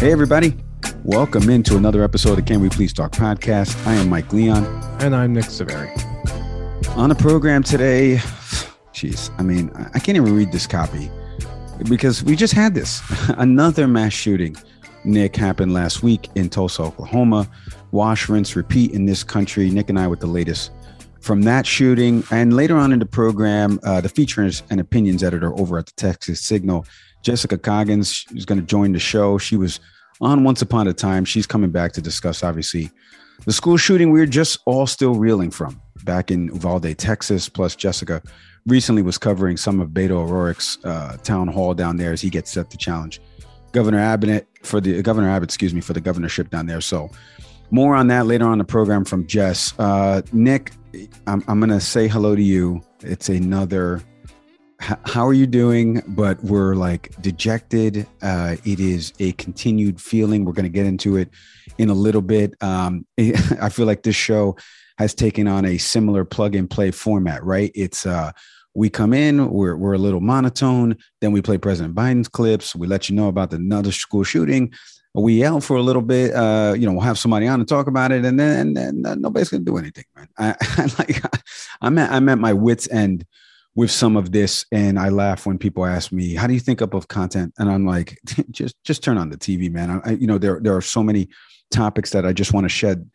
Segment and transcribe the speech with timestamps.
[0.00, 0.56] Hey, everybody.
[1.04, 3.86] Welcome into another episode of Can We Please Talk podcast.
[3.86, 4.64] I am Mike Leon.
[4.98, 5.90] And I'm Nick Severi.
[6.96, 8.16] On the program today,
[8.94, 11.10] jeez, I mean, I can't even read this copy
[11.86, 13.02] because we just had this.
[13.36, 14.56] Another mass shooting,
[15.04, 17.46] Nick, happened last week in Tulsa, Oklahoma.
[17.90, 19.68] Wash, rinse, repeat in this country.
[19.68, 20.70] Nick and I with the latest
[21.20, 22.24] from that shooting.
[22.30, 25.92] And later on in the program, uh, the features and opinions editor over at the
[25.92, 26.86] Texas Signal
[27.22, 29.38] Jessica Coggins is going to join the show.
[29.38, 29.80] She was
[30.20, 31.24] on Once Upon a Time.
[31.24, 32.90] She's coming back to discuss, obviously,
[33.46, 37.48] the school shooting we are just all still reeling from back in Uvalde, Texas.
[37.48, 38.22] Plus, Jessica
[38.66, 42.50] recently was covering some of Beto O'Rourke's uh, town hall down there as he gets
[42.50, 43.20] set to challenge
[43.72, 46.80] Governor Abbott for the Governor Abbott, excuse me, for the governorship down there.
[46.80, 47.10] So,
[47.70, 49.72] more on that later on the program from Jess.
[49.78, 50.72] Uh, Nick,
[51.26, 52.82] I'm, I'm going to say hello to you.
[53.00, 54.02] It's another
[54.80, 56.02] how are you doing?
[56.08, 58.06] But we're like dejected.
[58.22, 60.44] Uh, it is a continued feeling.
[60.44, 61.28] We're going to get into it
[61.78, 62.54] in a little bit.
[62.62, 64.56] Um, I feel like this show
[64.98, 67.70] has taken on a similar plug and play format, right?
[67.74, 68.32] It's uh,
[68.74, 72.74] we come in, we're, we're a little monotone, then we play President Biden's clips.
[72.74, 74.72] We let you know about the another school shooting.
[75.12, 76.32] We yell for a little bit.
[76.34, 79.02] Uh, you know, we'll have somebody on to talk about it, and then and then
[79.04, 80.28] uh, nobody's gonna do anything, man.
[80.38, 81.20] I, I like
[81.80, 83.26] I'm at I'm at my wits end
[83.74, 86.82] with some of this and i laugh when people ask me how do you think
[86.82, 87.52] up of content?
[87.58, 88.18] And i'm like
[88.50, 90.00] just just turn on the tv man.
[90.04, 91.28] I, you know there there are so many
[91.70, 93.08] topics that i just want to shed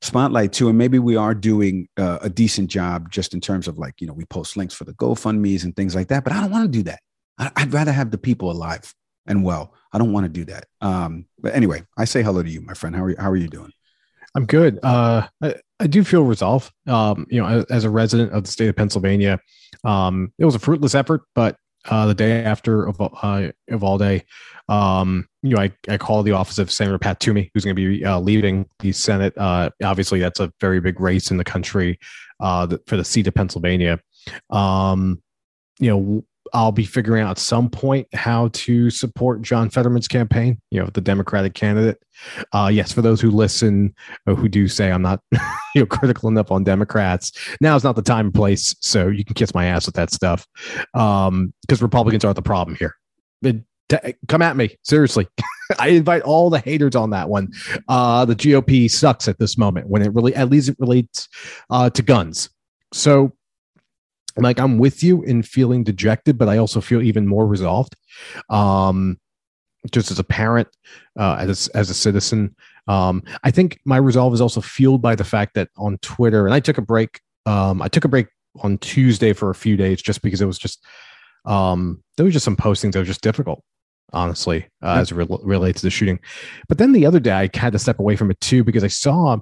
[0.00, 3.78] spotlight to and maybe we are doing uh, a decent job just in terms of
[3.78, 6.40] like you know we post links for the gofundme's and things like that but i
[6.40, 7.00] don't want to do that.
[7.38, 8.94] I, i'd rather have the people alive
[9.26, 9.74] and well.
[9.92, 10.66] I don't want to do that.
[10.80, 12.96] Um but anyway i say hello to you my friend.
[12.96, 13.72] How are you how are you doing?
[14.34, 14.78] I'm good.
[14.82, 16.70] Uh, I, I do feel resolve.
[16.86, 19.40] Um, you know, as, as, a resident of the state of Pennsylvania,
[19.84, 21.56] um, it was a fruitless effort, but
[21.88, 24.22] uh, the day after uh, Uvalde,
[24.68, 27.88] um, you know, I, I called the office of Senator Pat Toomey, who's going to
[27.88, 29.32] be uh, leaving the Senate.
[29.36, 31.98] Uh, obviously, that's a very big race in the country
[32.40, 34.00] uh, for the seat of Pennsylvania.
[34.50, 35.22] Um,
[35.78, 40.60] you know, I'll be figuring out at some point how to support John Fetterman's campaign,
[40.70, 42.02] you know, the Democratic candidate.
[42.52, 43.94] Uh, yes, for those who listen,
[44.26, 45.20] uh, who do say I'm not,
[45.74, 48.76] you know, critical enough on Democrats, now is not the time and place.
[48.80, 50.46] So you can kiss my ass with that stuff,
[50.92, 52.94] because um, Republicans aren't the problem here.
[54.28, 54.76] come at me.
[54.82, 55.26] Seriously.
[55.78, 57.52] I invite all the haters on that one.
[57.88, 61.28] Uh, the GOP sucks at this moment when it really, at least it relates
[61.70, 62.48] uh, to guns.
[62.92, 63.32] So,
[64.44, 67.96] like, I'm with you in feeling dejected, but I also feel even more resolved.
[68.50, 69.18] Um,
[69.92, 70.68] just as a parent,
[71.18, 72.54] uh, as as a citizen,
[72.88, 76.54] um, I think my resolve is also fueled by the fact that on Twitter, and
[76.54, 77.20] I took a break.
[77.46, 78.26] Um, I took a break
[78.62, 80.84] on Tuesday for a few days just because it was just
[81.44, 83.62] um, there was just some postings that were just difficult
[84.12, 86.18] honestly, uh, as it re- relates to the shooting.
[86.68, 88.88] But then the other day, I had to step away from it too because I
[88.88, 89.38] saw,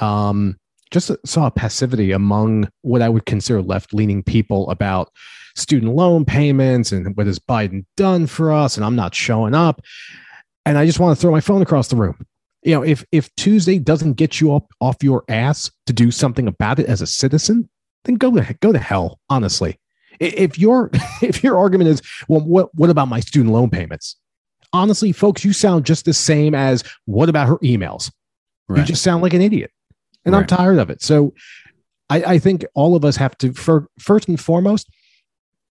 [0.00, 0.58] um,
[0.90, 5.10] just saw a passivity among what I would consider left leaning people about
[5.56, 9.82] student loan payments and what has Biden done for us, and I'm not showing up.
[10.64, 12.26] And I just want to throw my phone across the room.
[12.62, 16.46] You know, if if Tuesday doesn't get you up off your ass to do something
[16.46, 17.68] about it as a citizen,
[18.04, 19.20] then go to go to hell.
[19.30, 19.78] Honestly,
[20.20, 20.90] if your
[21.22, 24.16] if your argument is, well, what what about my student loan payments?
[24.72, 28.12] Honestly, folks, you sound just the same as what about her emails?
[28.68, 28.80] Right.
[28.80, 29.70] You just sound like an idiot,
[30.24, 30.40] and right.
[30.40, 31.02] I'm tired of it.
[31.02, 31.34] So,
[32.10, 34.88] I, I think all of us have to, for, first and foremost,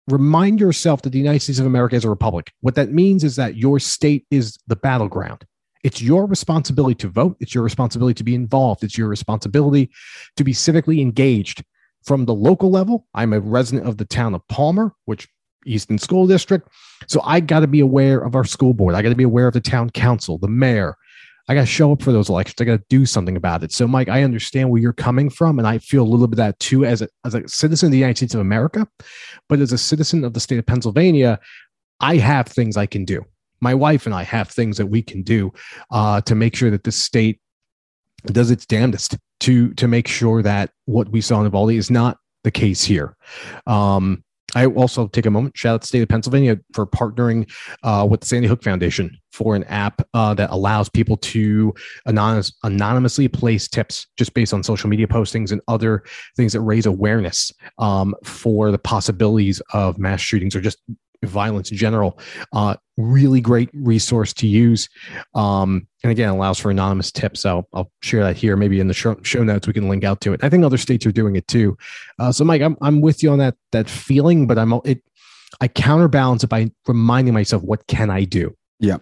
[0.08, 2.52] remind yourself that the United States of America is a republic.
[2.62, 5.46] What that means is that your state is the battleground.
[5.84, 7.38] It's your responsibility to vote.
[7.40, 8.84] It's your responsibility to be involved.
[8.84, 9.90] It's your responsibility
[10.36, 11.64] to be civically engaged
[12.04, 13.06] from the local level.
[13.14, 15.28] I'm a resident of the town of Palmer, which
[15.66, 16.68] Easton School District.
[17.08, 18.96] So I got to be aware of our school board.
[18.96, 20.96] I got to be aware of the town council, the mayor.
[21.48, 22.56] I got to show up for those elections.
[22.60, 23.72] I got to do something about it.
[23.72, 26.38] So, Mike, I understand where you're coming from, and I feel a little bit of
[26.38, 28.88] that too as a, as a citizen of the United States of America.
[29.48, 31.40] But as a citizen of the state of Pennsylvania,
[32.00, 33.26] I have things I can do.
[33.60, 35.52] My wife and I have things that we can do
[35.90, 37.40] uh, to make sure that this state
[38.26, 42.18] does its damnedest to to make sure that what we saw in Uvalde is not
[42.44, 43.16] the case here.
[43.66, 44.24] Um,
[44.56, 47.52] I also take a moment, shout out the state of Pennsylvania for partnering
[47.84, 51.74] uh, with the Sandy Hook Foundation for an app uh, that allows people to
[52.06, 56.04] anonymous, anonymously place tips just based on social media postings and other
[56.38, 60.80] things that raise awareness um, for the possibilities of mass shootings or just
[61.24, 62.20] violence in general.
[62.54, 64.90] Uh, really great resource to use.
[65.36, 67.42] Um, and again, allows for anonymous tips.
[67.42, 68.56] So I'll share that here.
[68.56, 70.44] Maybe in the show, show notes, we can link out to it.
[70.44, 71.78] I think other states are doing it too.
[72.20, 75.04] Uh, so Mike, I'm, I'm with you on that, that feeling, but I'm, it,
[75.62, 78.56] I counterbalance it by reminding myself, what can I do?
[78.80, 78.98] Yeah.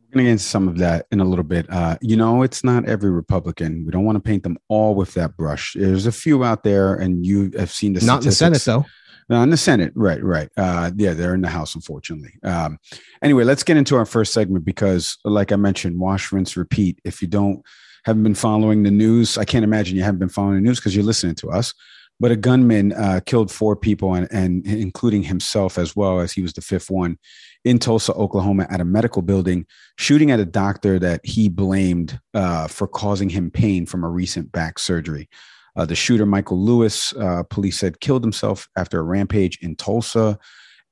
[0.00, 1.66] We're going to get into some of that in a little bit.
[1.68, 3.84] Uh, you know, it's not every Republican.
[3.84, 5.74] We don't want to paint them all with that brush.
[5.76, 8.84] There's a few out there, and you have seen the not in the Senate though.
[9.30, 10.50] Uh, in the Senate, right, right.
[10.56, 12.34] Uh, yeah, they're in the House, unfortunately.
[12.42, 12.78] Um,
[13.22, 17.00] anyway, let's get into our first segment because, like I mentioned, wash, rinse, repeat.
[17.04, 17.62] If you don't
[18.04, 20.94] haven't been following the news, I can't imagine you haven't been following the news because
[20.94, 21.72] you're listening to us.
[22.20, 26.42] But a gunman uh, killed four people, and, and including himself as well, as he
[26.42, 27.18] was the fifth one
[27.64, 29.66] in Tulsa, Oklahoma, at a medical building,
[29.96, 34.52] shooting at a doctor that he blamed uh, for causing him pain from a recent
[34.52, 35.28] back surgery.
[35.76, 40.38] Uh, the shooter, Michael Lewis, uh, police said killed himself after a rampage in Tulsa.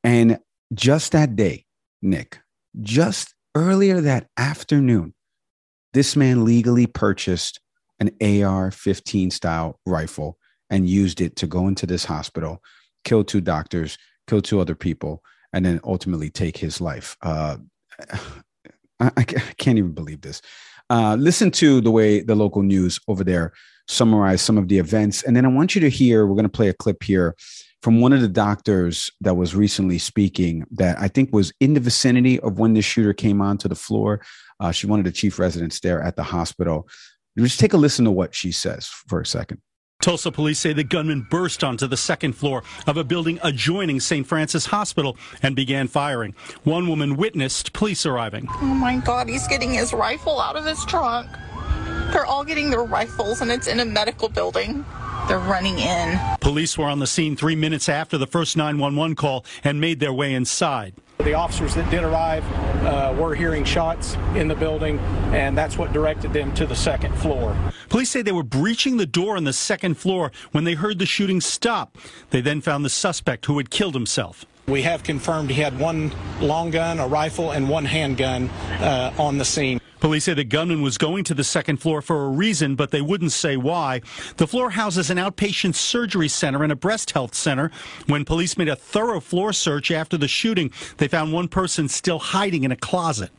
[0.03, 0.39] And
[0.75, 1.65] just that day,
[2.01, 2.41] Nick,
[2.81, 5.15] just earlier that afternoon,
[5.93, 7.61] this man legally purchased
[8.01, 8.11] an
[8.45, 10.39] AR 15 style rifle
[10.71, 12.63] and used it to go into this hospital,
[13.05, 17.17] kill two doctors, kill two other people, and then ultimately take his life.
[17.23, 17.59] Uh,
[19.01, 20.41] I, I, can't even believe this.
[20.93, 23.55] Uh, listen to the way the local news over there
[23.89, 25.23] summarize some of the events.
[25.23, 27.35] And then I want you to hear, we're going to play a clip here
[27.81, 31.81] from one of the doctors that was recently speaking that I think was in the
[31.81, 34.21] vicinity of when the shooter came onto the floor.
[34.61, 36.87] Uh, she one of the chief residents there at the hospital.
[37.39, 39.63] Just take a listen to what she says for a second.
[40.03, 44.27] Tulsa police say the gunman burst onto the second floor of a building adjoining St.
[44.27, 46.35] Francis Hospital and began firing.
[46.65, 48.49] One woman witnessed police arriving.
[48.51, 51.31] Oh my God, he's getting his rifle out of his trunk.
[52.13, 54.85] They're all getting their rifles, and it's in a medical building.
[55.29, 56.19] They're running in.
[56.41, 60.13] Police were on the scene three minutes after the first 911 call and made their
[60.13, 60.95] way inside.
[61.19, 62.45] The officers that did arrive
[62.85, 64.99] uh, were hearing shots in the building,
[65.33, 67.57] and that's what directed them to the second floor.
[67.89, 71.07] Police say they were breaching the door on the second floor when they heard the
[71.07, 71.97] shooting stop.
[72.31, 74.45] They then found the suspect who had killed himself.
[74.67, 78.49] We have confirmed he had one long gun, a rifle, and one handgun
[78.81, 79.81] uh, on the scene.
[80.03, 83.01] Police say the gunman was going to the second floor for a reason, but they
[83.01, 84.01] wouldn't say why.
[84.37, 87.71] The floor houses an outpatient surgery center and a breast health center.
[88.07, 92.19] When police made a thorough floor search after the shooting, they found one person still
[92.19, 93.31] hiding in a closet.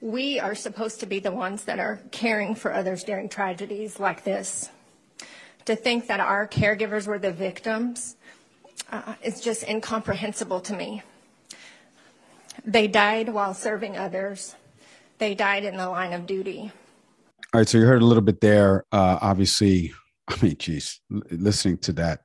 [0.00, 4.22] We are supposed to be the ones that are caring for others during tragedies like
[4.22, 4.70] this.
[5.64, 8.14] To think that our caregivers were the victims
[8.92, 11.02] uh, is just incomprehensible to me.
[12.64, 14.54] They died while serving others.
[15.22, 16.72] They died in the line of duty.
[17.54, 18.84] All right, so you heard a little bit there.
[18.90, 19.92] Uh, obviously,
[20.28, 21.00] I mean, geez,
[21.30, 22.22] listening to that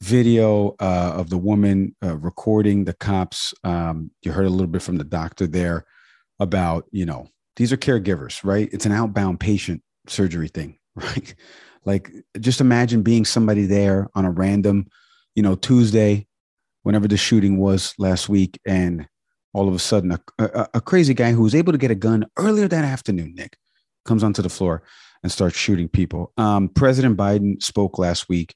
[0.00, 3.52] video uh, of the woman uh, recording the cops.
[3.64, 5.84] Um, you heard a little bit from the doctor there
[6.38, 8.68] about, you know, these are caregivers, right?
[8.72, 11.34] It's an outbound patient surgery thing, right?
[11.84, 14.86] Like, just imagine being somebody there on a random,
[15.34, 16.28] you know, Tuesday,
[16.84, 19.08] whenever the shooting was last week, and
[19.52, 21.96] all of a sudden, a, a, a crazy guy who was able to get a
[21.96, 23.56] gun earlier that afternoon, Nick,
[24.04, 24.82] comes onto the floor
[25.22, 26.32] and starts shooting people.
[26.36, 28.54] Um, President Biden spoke last week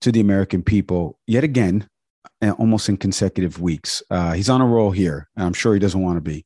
[0.00, 1.88] to the American people yet again,
[2.42, 4.02] uh, almost in consecutive weeks.
[4.10, 6.44] Uh, he's on a roll here, and I'm sure he doesn't want to be.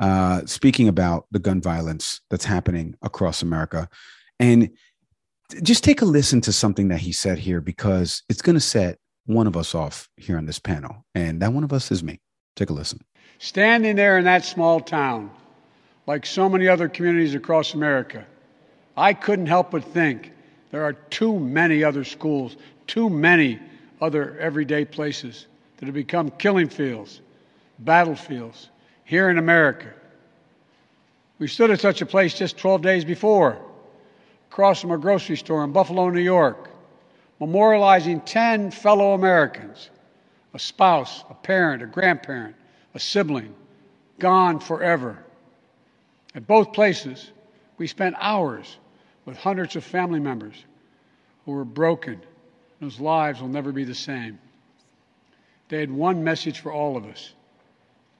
[0.00, 3.88] Uh, speaking about the gun violence that's happening across America.
[4.40, 4.70] And
[5.62, 8.98] just take a listen to something that he said here because it's going to set
[9.26, 11.04] one of us off here on this panel.
[11.14, 12.20] And that one of us is me.
[12.56, 13.00] Take a listen.
[13.44, 15.30] Standing there in that small town,
[16.06, 18.24] like so many other communities across America,
[18.96, 20.32] I couldn't help but think
[20.70, 23.60] there are too many other schools, too many
[24.00, 25.46] other everyday places
[25.76, 27.20] that have become killing fields,
[27.80, 28.70] battlefields
[29.04, 29.92] here in America.
[31.38, 33.58] We stood at such a place just 12 days before,
[34.50, 36.70] across from a grocery store in Buffalo, New York,
[37.42, 39.90] memorializing 10 fellow Americans
[40.54, 42.56] a spouse, a parent, a grandparent,
[42.94, 43.54] a sibling,
[44.18, 45.18] gone forever.
[46.34, 47.30] At both places,
[47.76, 48.78] we spent hours
[49.24, 50.64] with hundreds of family members
[51.44, 52.20] who were broken
[52.80, 54.38] whose lives will never be the same.
[55.68, 57.32] They had one message for all of us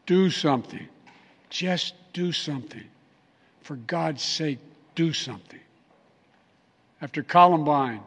[0.07, 0.87] do something.
[1.51, 2.85] Just do something.
[3.63, 4.59] For God's sake,
[4.95, 5.61] do something.
[7.01, 8.03] After Columbine,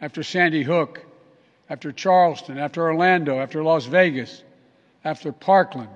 [0.00, 1.04] after Sandy Hook,
[1.70, 4.42] after Charleston, after Orlando, after Las Vegas,
[5.04, 5.90] after Parkland,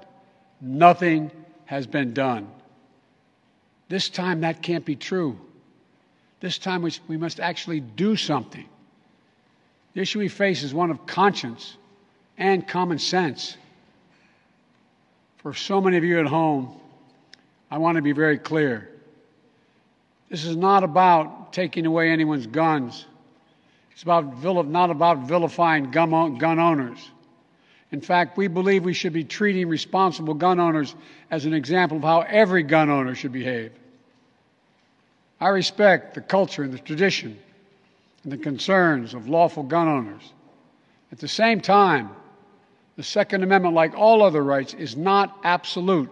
[0.61, 1.31] nothing
[1.67, 2.49] has been done.
[3.89, 5.39] This time that can't be true.
[6.41, 8.67] This time we, must actually do something.
[9.95, 11.77] The issue we face is one of conscience
[12.39, 13.57] and common sense.
[15.39, 16.81] For so many of you at home,
[17.71, 18.89] I want to be very clear.
[20.31, 23.07] This is not about taking away anyone's guns.
[23.93, 27.11] It's about not about vilifying gun owners.
[27.93, 30.95] In fact, we believe we should be treating responsible gun owners
[31.31, 33.73] as an example of how every gun owner should behave.
[35.41, 37.39] I respect the culture and the tradition
[38.23, 40.33] and the concerns of lawful gun owners.
[41.11, 42.11] At the same time,
[42.97, 46.11] the Second Amendment, like all other rights, is not absolute.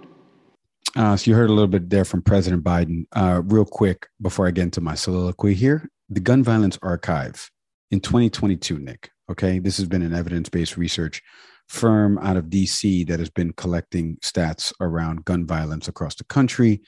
[0.96, 3.06] Uh, so you heard a little bit there from President Biden.
[3.12, 7.50] Uh, real quick, before I get into my soliloquy here, the Gun Violence Archive
[7.90, 9.10] in 2022, Nick.
[9.30, 11.22] Okay, this has been an evidence-based research
[11.70, 16.82] firm out of DC that has been collecting stats around gun violence across the country.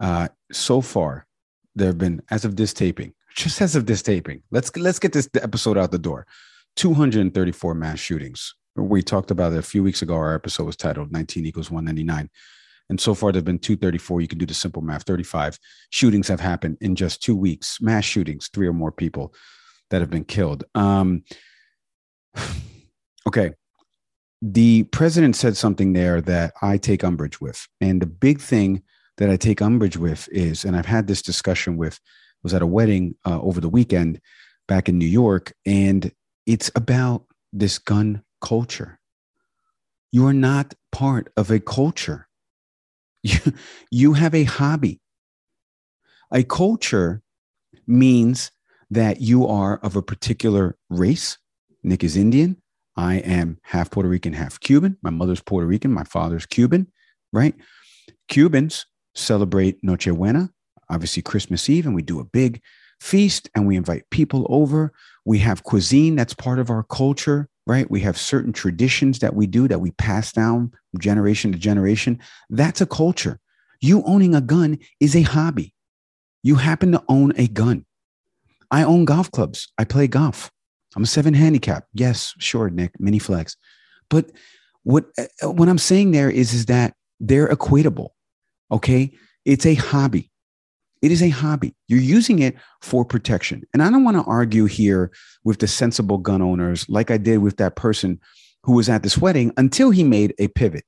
[0.00, 1.24] Uh, so far,
[1.76, 5.12] there have been, as of this taping, just as of this taping, let's let's get
[5.12, 6.26] this episode out the door.
[6.74, 8.56] 234 mass shootings.
[8.74, 10.14] We talked about it a few weeks ago.
[10.14, 12.28] Our episode was titled 19 equals 199.
[12.90, 14.20] And so far, there have been 234.
[14.20, 15.60] You can do the simple math 35
[15.90, 19.32] shootings have happened in just two weeks, mass shootings, three or more people
[19.90, 20.64] that have been killed.
[20.74, 21.22] Um,
[23.28, 23.52] okay.
[24.46, 27.66] The president said something there that I take umbrage with.
[27.80, 28.82] And the big thing
[29.16, 31.98] that I take umbrage with is, and I've had this discussion with
[32.42, 34.20] was at a wedding uh, over the weekend
[34.68, 36.12] back in New York, and
[36.44, 37.24] it's about
[37.54, 39.00] this gun culture.
[40.12, 42.28] You are not part of a culture.
[43.26, 43.38] You,
[43.90, 45.00] you have a hobby.
[46.30, 47.22] A culture
[47.86, 48.50] means
[48.90, 51.38] that you are of a particular race.
[51.82, 52.60] Nick is Indian.
[52.96, 54.96] I am half Puerto Rican, half Cuban.
[55.02, 55.92] My mother's Puerto Rican.
[55.92, 56.86] My father's Cuban,
[57.32, 57.54] right?
[58.28, 60.50] Cubans celebrate Noche Buena,
[60.88, 62.60] obviously Christmas Eve, and we do a big
[63.00, 64.92] feast and we invite people over.
[65.24, 67.90] We have cuisine that's part of our culture, right?
[67.90, 72.20] We have certain traditions that we do that we pass down generation to generation.
[72.50, 73.40] That's a culture.
[73.80, 75.74] You owning a gun is a hobby.
[76.42, 77.84] You happen to own a gun.
[78.70, 79.72] I own golf clubs.
[79.78, 80.50] I play golf.
[80.96, 81.86] I'm a seven handicap.
[81.92, 83.56] Yes, sure, Nick, mini flex.
[84.08, 84.30] But
[84.82, 88.10] what uh, what I'm saying there is is that they're equatable.
[88.70, 89.12] Okay,
[89.44, 90.30] it's a hobby.
[91.02, 91.74] It is a hobby.
[91.86, 93.62] You're using it for protection.
[93.74, 95.10] And I don't want to argue here
[95.44, 98.18] with the sensible gun owners like I did with that person
[98.62, 100.84] who was at this wedding until he made a pivot.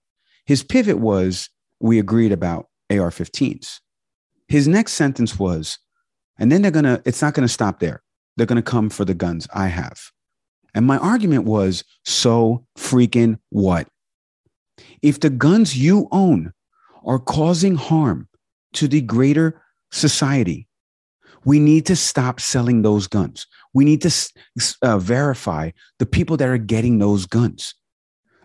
[0.47, 3.81] His pivot was we agreed about AR 15s.
[4.49, 5.79] His next sentence was,
[6.39, 8.03] and then they're going to, it's not going to stop there.
[8.37, 10.11] They're going to come for the guns I have.
[10.75, 13.89] And my argument was, so freaking what?
[15.03, 16.53] If the guns you own
[17.05, 18.29] are causing harm
[18.75, 20.69] to the greater society,
[21.47, 23.47] we need to stop selling those guns.
[23.73, 24.13] We need to
[24.83, 27.75] uh, verify the people that are getting those guns.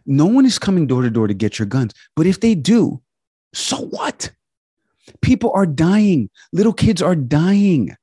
[0.05, 3.01] No one is coming door to door to get your guns, but if they do,
[3.53, 4.31] so what?
[5.21, 6.29] People are dying.
[6.53, 7.95] Little kids are dying.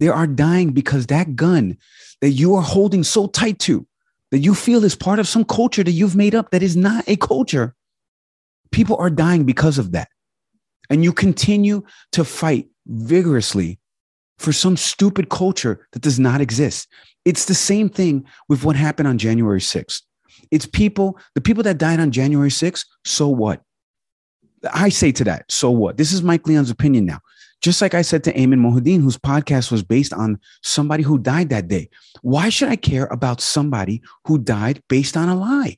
[0.00, 1.76] They are dying because that gun
[2.20, 3.86] that you are holding so tight to,
[4.30, 7.04] that you feel is part of some culture that you've made up that is not
[7.06, 7.74] a culture,
[8.72, 10.08] people are dying because of that.
[10.88, 13.78] And you continue to fight vigorously
[14.38, 16.88] for some stupid culture that does not exist.
[17.26, 20.00] It's the same thing with what happened on January 6th.
[20.50, 23.62] It's people, the people that died on January 6th, so what?
[24.72, 25.98] I say to that, so what?
[25.98, 27.20] This is Mike Leon's opinion now.
[27.60, 31.50] Just like I said to Ayman Mohyeldin, whose podcast was based on somebody who died
[31.50, 31.90] that day.
[32.22, 35.76] Why should I care about somebody who died based on a lie?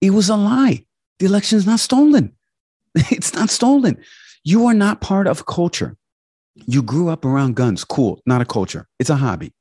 [0.00, 0.84] It was a lie.
[1.18, 2.32] The election is not stolen.
[3.10, 3.98] It's not stolen.
[4.42, 5.96] You are not part of culture.
[6.66, 7.84] You grew up around guns.
[7.84, 8.20] Cool.
[8.26, 8.88] Not a culture.
[8.98, 9.52] It's a hobby.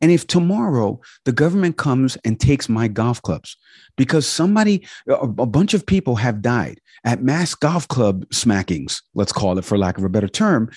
[0.00, 3.56] And if tomorrow the government comes and takes my golf clubs
[3.96, 9.58] because somebody, a, bunch of people have died at mass golf club smackings, let's call
[9.58, 10.70] it for lack of a better term,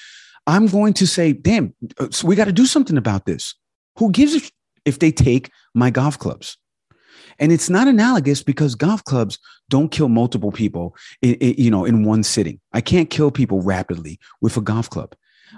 [0.48, 3.56] I'm going to say, damn, uh, so we got to do something about this.
[3.98, 4.42] Who gives a
[4.86, 6.58] if they take my golf clubs?
[7.40, 9.38] And it's not analogous because golf clubs
[9.70, 12.60] don't kill multiple people, in, in, you know, in one sitting.
[12.74, 15.16] I can't kill people rapidly with a golf club.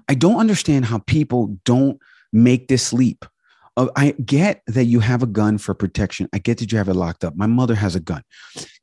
[0.07, 2.00] I don't understand how people don't
[2.31, 3.25] make this leap
[3.77, 6.30] uh, I get that you have a gun for protection.
[6.34, 7.36] I get that you have it locked up.
[7.36, 8.24] My mother has a gun.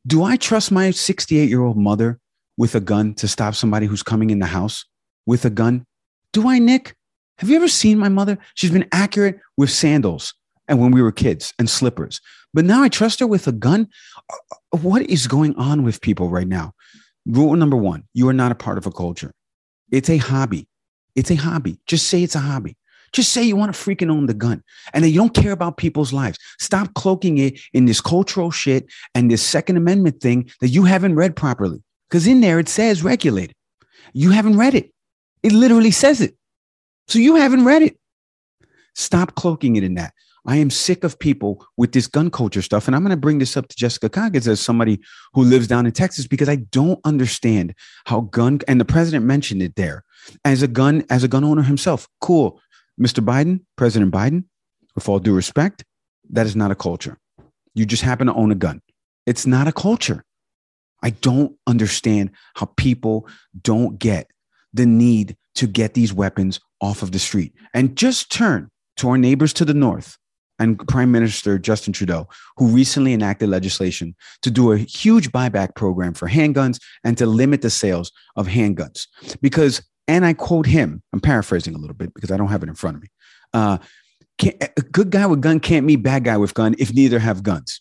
[0.06, 2.18] Do I trust my 68 year old mother
[2.56, 4.84] with a gun to stop somebody who's coming in the house
[5.26, 5.86] with a gun?
[6.32, 6.96] Do I, Nick?
[7.38, 8.38] Have you ever seen my mother?
[8.54, 10.34] She's been accurate with sandals
[10.68, 12.20] and when we were kids and slippers.
[12.52, 13.88] But now I trust her with a gun.
[14.70, 16.72] What is going on with people right now?
[17.26, 19.32] Rule number one you are not a part of a culture.
[19.90, 20.68] It's a hobby.
[21.14, 21.78] It's a hobby.
[21.86, 22.76] Just say it's a hobby.
[23.12, 25.76] Just say you want to freaking own the gun and that you don't care about
[25.76, 26.38] people's lives.
[26.58, 31.16] Stop cloaking it in this cultural shit and this Second Amendment thing that you haven't
[31.16, 31.82] read properly.
[32.08, 33.54] Because in there it says regulated.
[34.12, 34.92] You haven't read it.
[35.42, 36.36] It literally says it.
[37.08, 37.98] So you haven't read it.
[38.94, 40.12] Stop cloaking it in that.
[40.46, 42.86] I am sick of people with this gun culture stuff.
[42.86, 45.00] And I'm going to bring this up to Jessica Coggins as somebody
[45.34, 47.74] who lives down in Texas because I don't understand
[48.06, 50.02] how gun and the president mentioned it there
[50.44, 52.08] as a gun, as a gun owner himself.
[52.20, 52.60] Cool.
[53.00, 53.24] Mr.
[53.24, 54.44] Biden, President Biden,
[54.94, 55.84] with all due respect,
[56.28, 57.18] that is not a culture.
[57.74, 58.82] You just happen to own a gun.
[59.26, 60.24] It's not a culture.
[61.02, 63.26] I don't understand how people
[63.62, 64.30] don't get
[64.72, 67.54] the need to get these weapons off of the street.
[67.74, 70.18] And just turn to our neighbors to the north
[70.58, 76.12] and Prime Minister Justin Trudeau, who recently enacted legislation to do a huge buyback program
[76.12, 79.06] for handguns and to limit the sales of handguns.
[79.40, 82.68] Because and I quote him, I'm paraphrasing a little bit because I don't have it
[82.68, 83.08] in front of me.
[83.52, 83.78] Uh,
[84.42, 87.80] a good guy with gun can't meet bad guy with gun if neither have guns.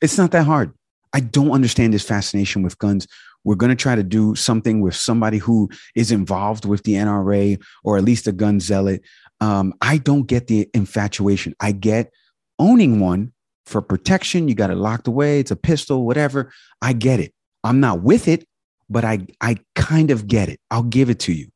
[0.00, 0.72] It's not that hard.
[1.12, 3.06] I don't understand this fascination with guns.
[3.44, 7.62] We're going to try to do something with somebody who is involved with the NRA
[7.84, 9.02] or at least a gun zealot.
[9.40, 11.54] Um, I don't get the infatuation.
[11.60, 12.12] I get
[12.58, 13.32] owning one
[13.66, 14.48] for protection.
[14.48, 15.40] You got it locked away.
[15.40, 16.52] It's a pistol, whatever.
[16.82, 17.32] I get it.
[17.62, 18.46] I'm not with it
[18.88, 20.60] but I I kind of get it.
[20.70, 21.48] I'll give it to you.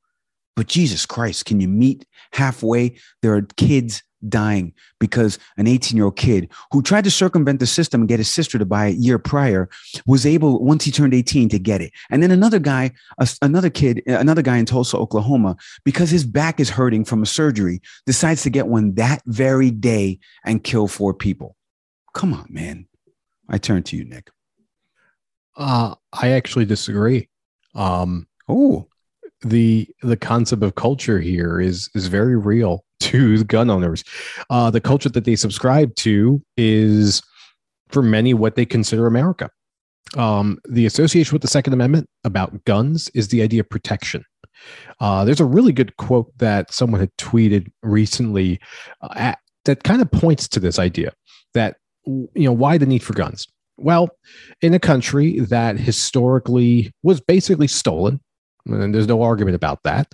[0.56, 2.96] But Jesus Christ, can you meet halfway?
[3.22, 7.66] There are kids dying because an 18 year old kid who tried to circumvent the
[7.66, 9.68] system and get his sister to buy it year prior
[10.06, 12.90] was able once he turned 18 to get it and then another guy
[13.40, 17.80] another kid another guy in tulsa oklahoma because his back is hurting from a surgery
[18.04, 21.56] decides to get one that very day and kill four people
[22.12, 22.86] come on man
[23.48, 24.30] i turn to you nick
[25.60, 27.28] uh, I actually disagree.
[27.74, 28.88] Um, oh,
[29.42, 34.02] the the concept of culture here is is very real to gun owners.
[34.48, 37.22] Uh, the culture that they subscribe to is,
[37.90, 39.50] for many, what they consider America.
[40.16, 44.24] Um, the association with the Second Amendment about guns is the idea of protection.
[44.98, 48.60] Uh, there's a really good quote that someone had tweeted recently
[49.02, 51.12] uh, at, that kind of points to this idea
[51.54, 53.46] that you know why the need for guns
[53.80, 54.10] well,
[54.60, 58.20] in a country that historically was basically stolen,
[58.66, 60.12] and there's no argument about that,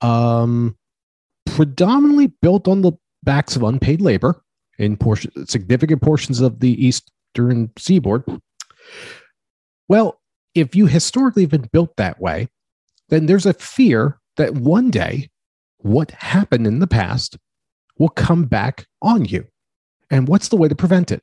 [0.00, 0.76] um,
[1.46, 4.42] predominantly built on the backs of unpaid labor
[4.78, 8.24] in portion, significant portions of the eastern seaboard.
[9.88, 10.20] Well,
[10.54, 12.48] if you historically have been built that way,
[13.08, 15.28] then there's a fear that one day
[15.78, 17.36] what happened in the past
[17.98, 19.46] will come back on you.
[20.10, 21.22] And what's the way to prevent it?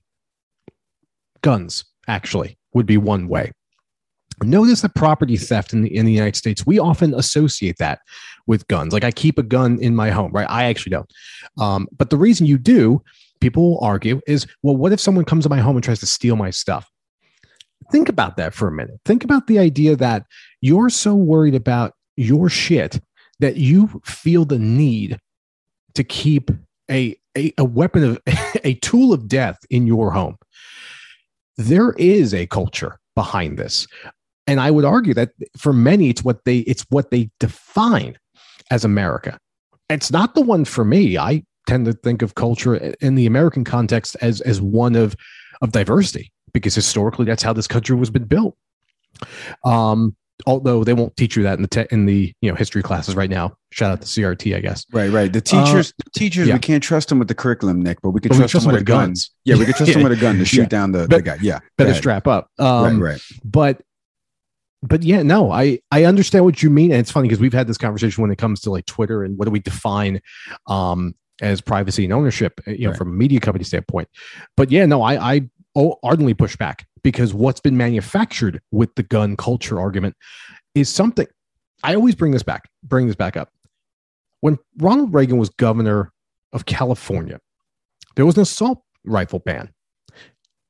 [1.42, 2.58] Guns, actually.
[2.74, 3.52] would be one way.
[4.44, 8.00] Notice that property theft in the in the United States, we often associate that
[8.48, 8.94] with guns.
[8.94, 10.50] Like I keep a gun in my home, right?
[10.50, 11.12] I actually don't.
[11.58, 13.02] Um, but the reason you do,
[13.42, 16.06] people will argue, is well, what if someone comes to my home and tries to
[16.06, 16.90] steal my stuff?
[17.92, 19.00] Think about that for a minute.
[19.04, 20.26] Think about the idea that
[20.62, 23.02] you're so worried about your shit
[23.40, 25.18] that you feel the need
[25.96, 26.52] to keep
[26.90, 28.20] a, a, a weapon of
[28.64, 30.38] a tool of death in your home.
[31.60, 33.86] There is a culture behind this.
[34.48, 38.18] And I would argue that for many, it's what they it's what they define
[38.72, 39.38] as America.
[39.90, 41.18] It's not the one for me.
[41.18, 45.16] I tend to think of culture in the American context as as one of
[45.62, 48.56] of diversity because historically that's how this country was been built.
[49.66, 50.16] Um,
[50.46, 53.16] although they won't teach you that in the te- in the you know history classes
[53.16, 53.56] right now.
[53.72, 54.86] Shout out to CRT, I guess.
[54.92, 55.32] Right, right.
[55.32, 56.56] The teachers, uh, the teachers, yeah.
[56.56, 58.74] we can't trust them with the curriculum, Nick, but we can trust, we trust them
[58.74, 59.08] with, with guns.
[59.08, 59.32] guns.
[59.46, 60.68] Yeah, we can trust them with a gun to shoot yeah.
[60.68, 61.38] down the, the, guy.
[61.42, 62.50] Yeah, better strap up.
[62.58, 63.22] Um, right, right.
[63.44, 63.82] But
[64.82, 67.68] but yeah, no, I I understand what you mean, and it's funny because we've had
[67.68, 70.22] this conversation when it comes to like Twitter and what do we define
[70.68, 72.98] um, as privacy and ownership, you know, right.
[72.98, 74.08] from a media company standpoint.
[74.56, 75.50] But yeah, no, I I
[76.04, 80.16] ardently push back because what's been manufactured with the gun culture argument
[80.76, 81.28] is something
[81.84, 83.52] I always bring this back, bring this back up.
[84.42, 86.12] When Ronald Reagan was governor
[86.54, 87.40] of California,
[88.16, 89.72] there was an assault rifle ban.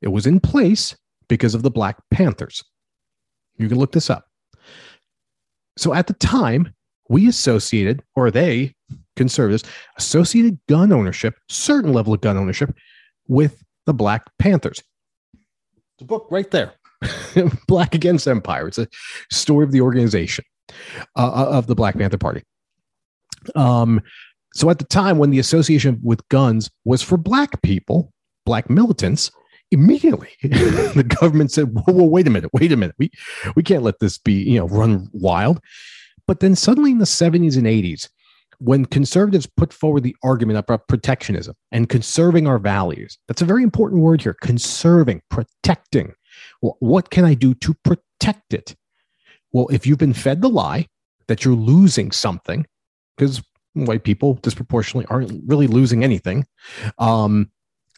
[0.02, 0.96] It was in place
[1.28, 2.64] because of the Black Panthers.
[3.58, 4.26] You can look this up.
[5.78, 6.74] So at the time,
[7.10, 8.76] we associated, or they,
[9.16, 9.64] conservatives,
[9.98, 12.76] associated gun ownership, certain level of gun ownership,
[13.28, 14.84] with the Black Panthers.
[16.00, 16.74] The book right there,
[17.68, 18.68] Black Against Empire.
[18.70, 18.88] It's a
[19.32, 20.46] story of the organization
[21.18, 22.44] uh, uh, of the Black Panther Party.
[23.56, 24.02] Um,
[24.54, 28.14] so at the time when the association with guns was for Black people,
[28.46, 29.30] Black militants,
[29.72, 32.96] immediately the government said, whoa, whoa, wait a minute, wait a minute.
[32.98, 33.12] We,
[33.56, 35.60] we can't let this be, you know, run wild.
[36.28, 38.10] But then suddenly in the 70s and 80s,
[38.60, 43.64] when conservatives put forward the argument about protectionism and conserving our values, that's a very
[43.64, 46.14] important word here conserving, protecting.
[46.62, 48.76] Well, what can I do to protect it?
[49.52, 50.88] Well, if you've been fed the lie
[51.28, 52.66] that you're losing something,
[53.16, 53.42] because
[53.74, 56.46] white people disproportionately aren't really losing anything,
[56.98, 57.50] um,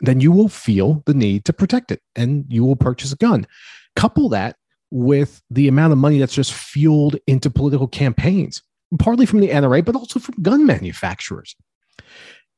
[0.01, 3.47] then you will feel the need to protect it and you will purchase a gun.
[3.95, 4.57] Couple that
[4.91, 8.61] with the amount of money that's just fueled into political campaigns
[8.99, 11.55] partly from the NRA, but also from gun manufacturers.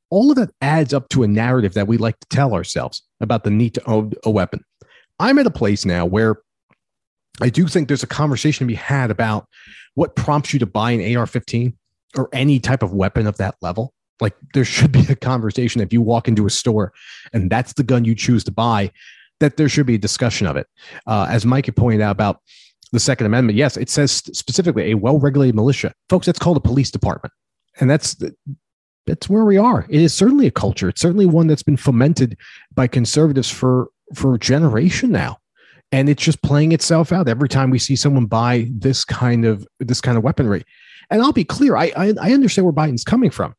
[0.10, 3.44] All of that adds up to a narrative that we like to tell ourselves about
[3.44, 4.64] the need to own a weapon.
[5.20, 6.38] I'm at a place now where
[7.42, 9.48] I do think there's a conversation to be had about
[9.96, 11.76] what prompts you to buy an AR 15
[12.16, 13.94] or any type of weapon of that level.
[14.22, 16.94] Like there should be a conversation if you walk into a store
[17.32, 18.92] and that's the gun you choose to buy,
[19.40, 20.68] that there should be a discussion of it.
[21.08, 22.40] Uh, as Mike had pointed out about
[22.94, 26.28] the Second Amendment, yes, it says specifically a well-regulated militia, folks.
[26.28, 27.34] That's called a police department,
[27.80, 28.16] and that's
[29.08, 29.86] that's where we are.
[29.90, 30.90] It is certainly a culture.
[30.90, 32.38] It's certainly one that's been fomented
[32.74, 35.40] by conservatives for for a generation now,
[35.92, 39.68] and it's just playing itself out every time we see someone buy this kind of
[39.80, 40.64] this kind of weaponry.
[41.10, 43.56] And I'll be clear, I I, I understand where Biden's coming from.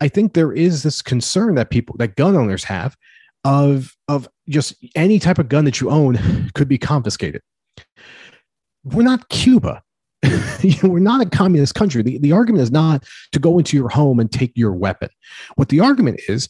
[0.00, 2.96] I think there is this concern that people that gun owners have
[3.42, 7.42] of of just any type of gun that you own could be confiscated
[8.92, 9.82] we're not Cuba.
[10.82, 12.02] we're not a communist country.
[12.02, 15.08] The, the argument is not to go into your home and take your weapon.
[15.56, 16.48] What the argument is,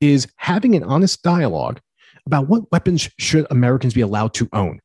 [0.00, 1.80] is having an honest dialogue
[2.26, 4.80] about what weapons should Americans be allowed to own.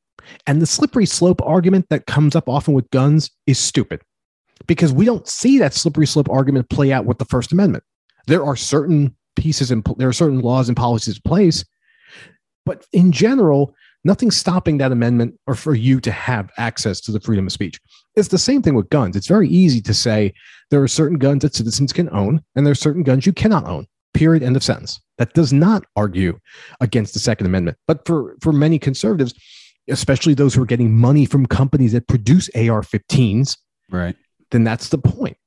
[0.47, 4.01] And the slippery slope argument that comes up often with guns is stupid
[4.67, 7.83] because we don't see that slippery slope argument play out with the First Amendment.
[8.27, 11.65] There are certain pieces and there are certain laws and policies in place,
[12.65, 17.19] but in general, nothing stopping that amendment or for you to have access to the
[17.19, 17.79] freedom of speech.
[18.15, 19.15] It's the same thing with guns.
[19.15, 20.33] It's very easy to say
[20.69, 23.67] there are certain guns that citizens can own and there are certain guns you cannot
[23.67, 23.85] own.
[24.13, 24.43] Period.
[24.43, 24.99] End of sentence.
[25.17, 26.37] That does not argue
[26.81, 27.77] against the Second Amendment.
[27.87, 29.33] But for, for many conservatives,
[29.89, 33.57] especially those who are getting money from companies that produce AR 15s,
[33.89, 34.15] right?
[34.51, 35.37] Then that's the point.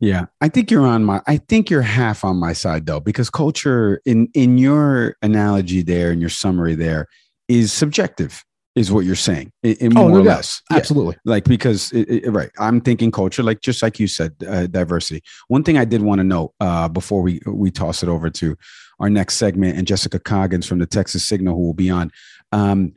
[0.00, 1.20] Yeah, I think you're on my.
[1.26, 6.12] I think you're half on my side though, because culture in in your analogy there,
[6.12, 7.08] in your summary there,
[7.48, 8.44] is subjective
[8.78, 10.62] is what you're saying in, in oh, more no or less.
[10.70, 11.16] Absolutely.
[11.24, 11.32] Yeah.
[11.32, 15.22] like because it, it, right i'm thinking culture like just like you said uh, diversity.
[15.48, 18.56] One thing i did want to know uh, before we we toss it over to
[19.00, 22.10] our next segment and jessica coggins from the texas signal who will be on
[22.52, 22.92] um,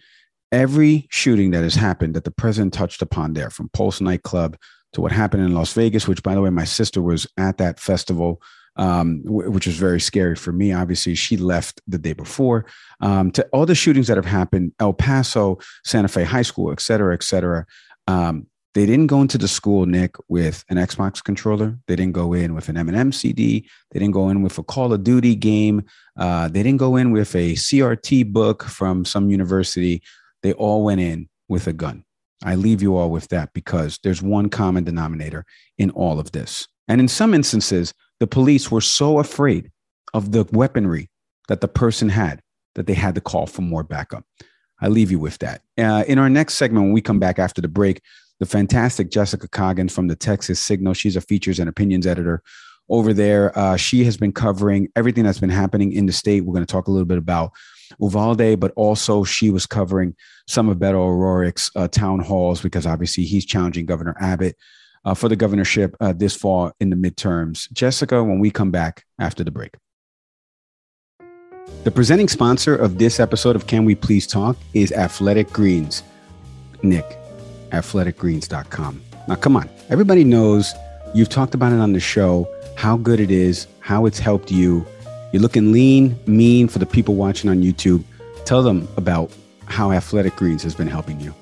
[0.51, 4.57] every shooting that has happened that the president touched upon there from pulse nightclub
[4.93, 7.79] to what happened in las vegas which by the way my sister was at that
[7.79, 8.41] festival
[8.75, 10.71] um, w- which was very scary for me.
[10.73, 12.65] Obviously, she left the day before.
[12.99, 16.81] Um, to all the shootings that have happened, El Paso, Santa Fe High School, et
[16.81, 17.65] cetera, et cetera.
[18.07, 21.77] Um, they didn't go into the school, Nick, with an Xbox controller.
[21.87, 23.67] They didn't go in with an Eminem CD.
[23.91, 25.83] They didn't go in with a Call of Duty game.
[26.17, 30.01] Uh, they didn't go in with a CRT book from some university.
[30.41, 32.05] They all went in with a gun.
[32.43, 35.45] I leave you all with that because there's one common denominator
[35.77, 36.67] in all of this.
[36.87, 39.71] And in some instances, the police were so afraid
[40.13, 41.09] of the weaponry
[41.47, 42.39] that the person had
[42.75, 44.23] that they had to call for more backup.
[44.79, 45.63] I leave you with that.
[45.75, 47.99] Uh, in our next segment, when we come back after the break,
[48.39, 50.93] the fantastic Jessica Coggins from the Texas Signal.
[50.93, 52.43] She's a features and opinions editor
[52.89, 53.57] over there.
[53.57, 56.41] Uh, she has been covering everything that's been happening in the state.
[56.41, 57.53] We're going to talk a little bit about
[57.99, 60.15] Uvalde, but also she was covering
[60.47, 64.55] some of Beto O'Rourke's uh, town halls because obviously he's challenging Governor Abbott
[65.05, 67.71] uh, for the governorship uh, this fall in the midterms.
[67.71, 69.75] Jessica, when we come back after the break.
[71.83, 76.03] The presenting sponsor of this episode of Can We Please Talk is Athletic Greens.
[76.83, 77.17] Nick,
[77.71, 79.01] athleticgreens.com.
[79.27, 79.69] Now, come on.
[79.89, 80.73] Everybody knows
[81.13, 84.85] you've talked about it on the show, how good it is, how it's helped you.
[85.31, 88.03] You're looking lean, mean for the people watching on YouTube.
[88.45, 89.31] Tell them about
[89.65, 91.33] how Athletic Greens has been helping you.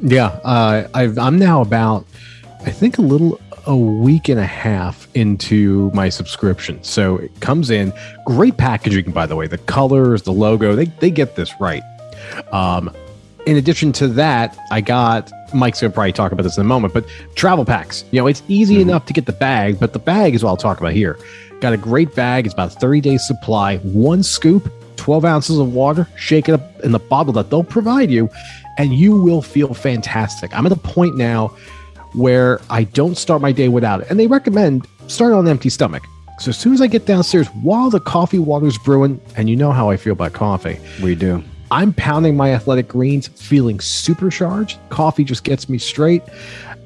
[0.00, 2.06] Yeah, uh, I've, I'm now about,
[2.68, 6.84] I think, a little a week and a half into my subscription.
[6.84, 7.94] So it comes in
[8.26, 9.46] great packaging, by the way.
[9.46, 11.82] The colors, the logo, they, they get this right.
[12.52, 12.94] Um,
[13.46, 16.92] in addition to that, I got Mike's gonna probably talk about this in a moment,
[16.92, 18.04] but travel packs.
[18.10, 18.90] You know, it's easy mm-hmm.
[18.90, 21.18] enough to get the bag, but the bag is what I'll talk about here.
[21.60, 22.44] Got a great bag.
[22.44, 26.92] It's about 30 days supply, one scoop, 12 ounces of water, shake it up in
[26.92, 28.28] the bottle that they'll provide you,
[28.76, 30.54] and you will feel fantastic.
[30.54, 31.56] I'm at a point now
[32.18, 34.10] where I don't start my day without it.
[34.10, 36.02] And they recommend start on an empty stomach.
[36.40, 39.72] So as soon as I get downstairs, while the coffee water's brewing, and you know
[39.72, 40.78] how I feel about coffee.
[41.02, 41.42] We do.
[41.70, 44.78] I'm pounding my athletic greens, feeling supercharged.
[44.88, 46.22] Coffee just gets me straight.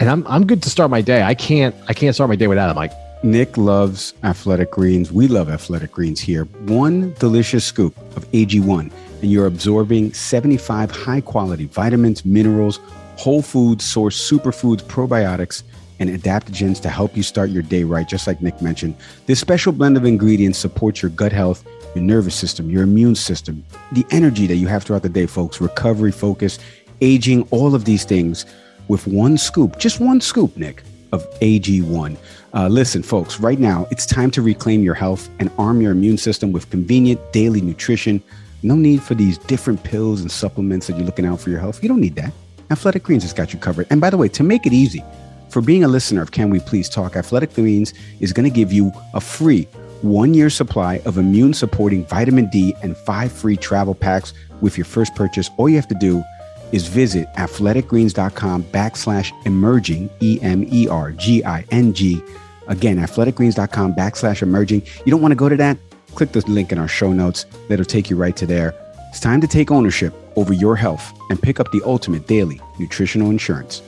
[0.01, 1.23] And I'm I'm good to start my day.
[1.23, 2.93] I can't I can't start my day without it, Mike.
[3.23, 5.13] Nick loves athletic greens.
[5.13, 6.45] We love athletic greens here.
[6.67, 8.91] One delicious scoop of AG1,
[9.21, 12.81] and you're absorbing 75 high quality vitamins, minerals,
[13.23, 15.63] whole foods source superfoods, probiotics,
[16.01, 18.97] and adaptogens to help you start your day right, just like Nick mentioned.
[19.27, 23.65] This special blend of ingredients supports your gut health, your nervous system, your immune system,
[23.93, 26.59] the energy that you have throughout the day, folks, recovery, focus,
[27.01, 28.45] aging, all of these things
[28.89, 30.83] with one scoop, just one scoop, Nick,
[31.13, 32.17] of AG1.
[32.55, 36.19] Uh, listen, folks, right now, it's time to reclaim your health and arm your immune
[36.19, 38.21] system with convenient daily nutrition.
[38.65, 41.85] No need for these different pills and supplements that you're looking out for your health.
[41.85, 42.33] You don't need that.
[42.73, 43.87] Athletic Greens has got you covered.
[43.91, 45.05] And by the way, to make it easy,
[45.51, 48.73] for being a listener of Can We Please Talk, Athletic Greens is going to give
[48.73, 49.65] you a free
[50.01, 54.33] one year supply of immune supporting vitamin D and five free travel packs
[54.63, 55.51] with your first purchase.
[55.59, 56.25] All you have to do
[56.73, 62.23] is visit athleticgreens.com backslash emerging, E M E R G I N G.
[62.69, 64.83] Again, athleticgreens.com backslash emerging.
[65.05, 65.77] You don't want to go to that?
[66.15, 67.45] Click the link in our show notes.
[67.69, 68.75] That'll take you right to there.
[69.13, 73.29] It's time to take ownership over your health and pick up the ultimate daily nutritional
[73.29, 73.83] insurance.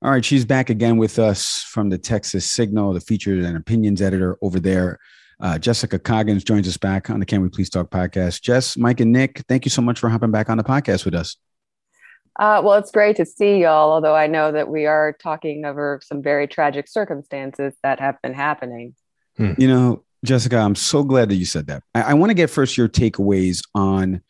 [0.00, 4.00] All right, she's back again with us from the Texas Signal, the features and opinions
[4.00, 4.98] editor over there.
[5.38, 8.40] Uh, Jessica Coggins joins us back on the Can We Please Talk podcast.
[8.40, 11.14] Jess, Mike, and Nick, thank you so much for hopping back on the podcast with
[11.14, 11.36] us.
[12.40, 16.00] Uh, well, it's great to see y'all, although I know that we are talking over
[16.02, 18.94] some very tragic circumstances that have been happening.
[19.36, 19.52] Hmm.
[19.58, 21.82] You know, Jessica, I'm so glad that you said that.
[21.94, 24.22] I, I want to get first your takeaways on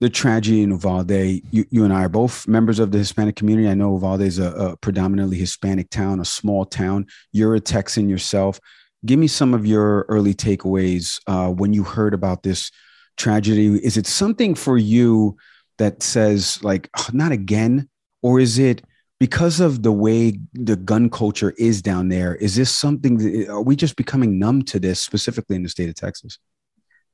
[0.00, 1.10] the tragedy in Uvalde.
[1.10, 3.68] You, you and I are both members of the Hispanic community.
[3.68, 7.06] I know Uvalde is a, a predominantly Hispanic town, a small town.
[7.32, 8.60] You're a Texan yourself.
[9.06, 12.70] Give me some of your early takeaways uh, when you heard about this
[13.16, 13.74] tragedy.
[13.82, 15.36] Is it something for you
[15.78, 17.88] that says, like, oh, not again?
[18.22, 18.82] Or is it
[19.20, 23.62] because of the way the gun culture is down there is this something that, are
[23.62, 26.38] we just becoming numb to this specifically in the state of texas?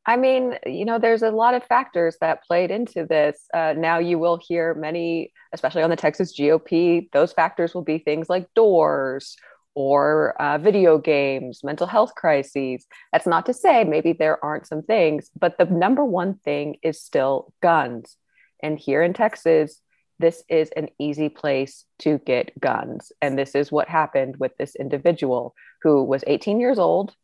[0.06, 3.46] I mean you know there's a lot of factors that played into this.
[3.52, 7.98] Uh, now you will hear many especially on the texas gop those factors will be
[7.98, 9.36] things like doors
[9.76, 12.86] or uh, video games mental health crises.
[13.12, 17.00] That's not to say maybe there aren't some things but the number one thing is
[17.00, 18.16] still guns.
[18.62, 19.80] And here in texas
[20.18, 23.12] this is an easy place to get guns.
[23.20, 27.14] And this is what happened with this individual who was 18 years old.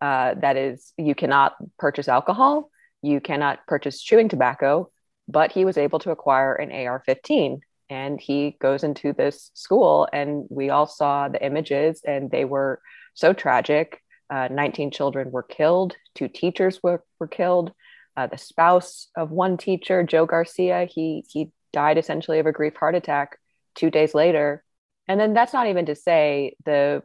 [0.00, 2.70] Uh, that is, you cannot purchase alcohol,
[3.02, 4.90] you cannot purchase chewing tobacco,
[5.28, 7.60] but he was able to acquire an AR 15.
[7.88, 12.80] and he goes into this school and we all saw the images and they were
[13.14, 17.72] so tragic uh, 19 children were killed two teachers were, were killed
[18.16, 22.74] uh, the spouse of one teacher joe garcia he he died essentially of a grief
[22.76, 23.38] heart attack
[23.74, 24.64] two days later
[25.08, 27.02] and then that's not even to say the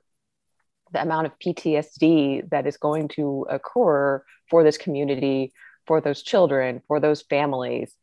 [0.93, 5.53] the amount of ptsd that is going to occur for this community
[5.85, 7.93] for those children for those families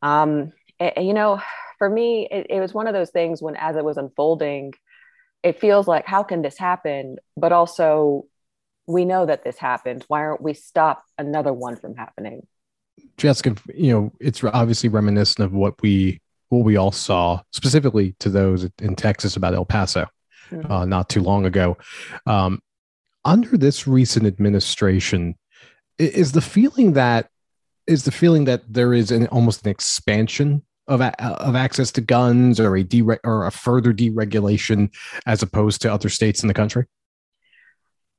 [0.00, 1.40] um, and, you know
[1.82, 4.72] for me, it, it was one of those things when, as it was unfolding,
[5.42, 7.16] it feels like, how can this happen?
[7.36, 8.26] But also,
[8.86, 10.04] we know that this happened.
[10.06, 12.46] Why aren't we stop another one from happening?
[13.16, 18.28] Jessica, you know, it's obviously reminiscent of what we what we all saw, specifically to
[18.28, 20.06] those in Texas about El Paso,
[20.50, 20.70] mm-hmm.
[20.70, 21.78] uh, not too long ago.
[22.26, 22.60] Um,
[23.24, 25.36] under this recent administration,
[25.98, 27.28] is the feeling that
[27.86, 32.60] is the feeling that there is an almost an expansion of, of access to guns
[32.60, 34.92] or a dere- or a further deregulation
[35.26, 36.86] as opposed to other states in the country?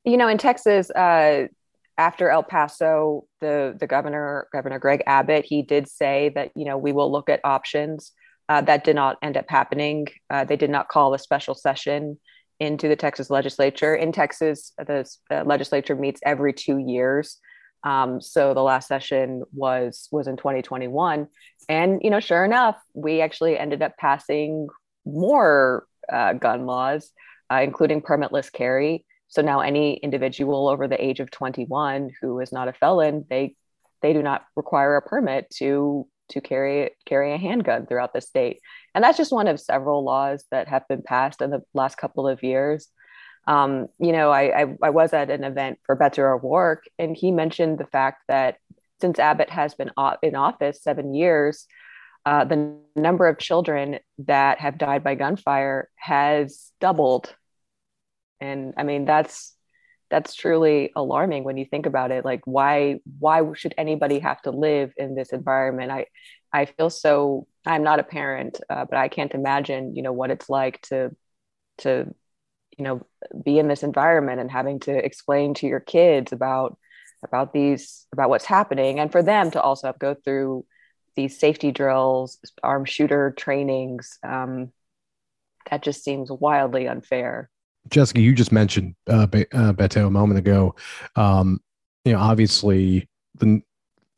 [0.04, 1.48] You know, in Texas, uh,
[1.97, 6.77] after El Paso, the the governor, Governor Greg Abbott, he did say that you know
[6.77, 8.12] we will look at options.
[8.49, 10.08] Uh, that did not end up happening.
[10.29, 12.19] Uh, they did not call a special session
[12.60, 13.95] into the Texas legislature.
[13.95, 15.06] In Texas, the
[15.45, 17.39] legislature meets every two years.
[17.84, 21.27] Um, so the last session was was in 2021,
[21.67, 24.67] and you know, sure enough, we actually ended up passing
[25.06, 27.12] more uh, gun laws,
[27.51, 29.06] uh, including permitless carry.
[29.34, 33.56] So now any individual over the age of 21 who is not a felon, they
[34.02, 38.60] they do not require a permit to to carry carry a handgun throughout the state.
[38.93, 42.28] And that's just one of several laws that have been passed in the last couple
[42.28, 42.88] of years
[43.46, 47.32] um, you know, I, I, I was at an event for Beto O'Rourke, and he
[47.32, 48.58] mentioned the fact that
[49.02, 49.91] since Abbott has been
[50.22, 51.67] in office seven years,
[52.26, 57.36] uh, the number of children that have died by gunfire has doubled.
[58.41, 59.56] And I mean, that's
[60.10, 62.26] that's truly alarming when you think about it.
[62.26, 65.91] Like, why why should anybody have to live in this environment?
[65.91, 66.08] I
[66.52, 67.48] I feel so.
[67.65, 71.15] I'm not a parent, uh, but I can't imagine, you know, what it's like to
[71.80, 72.13] to
[72.78, 73.06] you know
[73.43, 76.78] be in this environment and having to explain to your kids about
[77.24, 80.65] about these about what's happening and for them to also go through
[81.15, 84.72] these safety drills arm shooter trainings um,
[85.69, 87.50] that just seems wildly unfair
[87.89, 90.76] jessica you just mentioned uh, Be- uh, beto a moment ago
[91.15, 91.60] um,
[92.06, 93.62] you know obviously the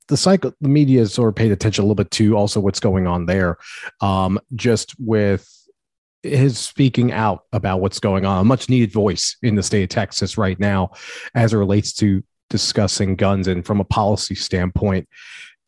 [0.08, 2.80] the cycle the media has sort of paid attention a little bit to also what's
[2.80, 3.58] going on there
[4.02, 5.50] um, just with
[6.26, 9.90] his speaking out about what's going on, a much needed voice in the state of
[9.90, 10.92] Texas right now
[11.34, 15.08] as it relates to discussing guns and from a policy standpoint.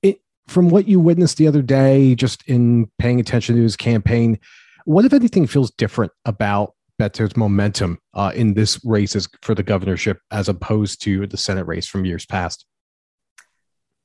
[0.02, 4.40] It, from what you witnessed the other day, just in paying attention to his campaign,
[4.86, 9.64] what, if anything, feels different about Beto's momentum uh, in this race as, for the
[9.64, 12.66] governorship as opposed to the Senate race from years past?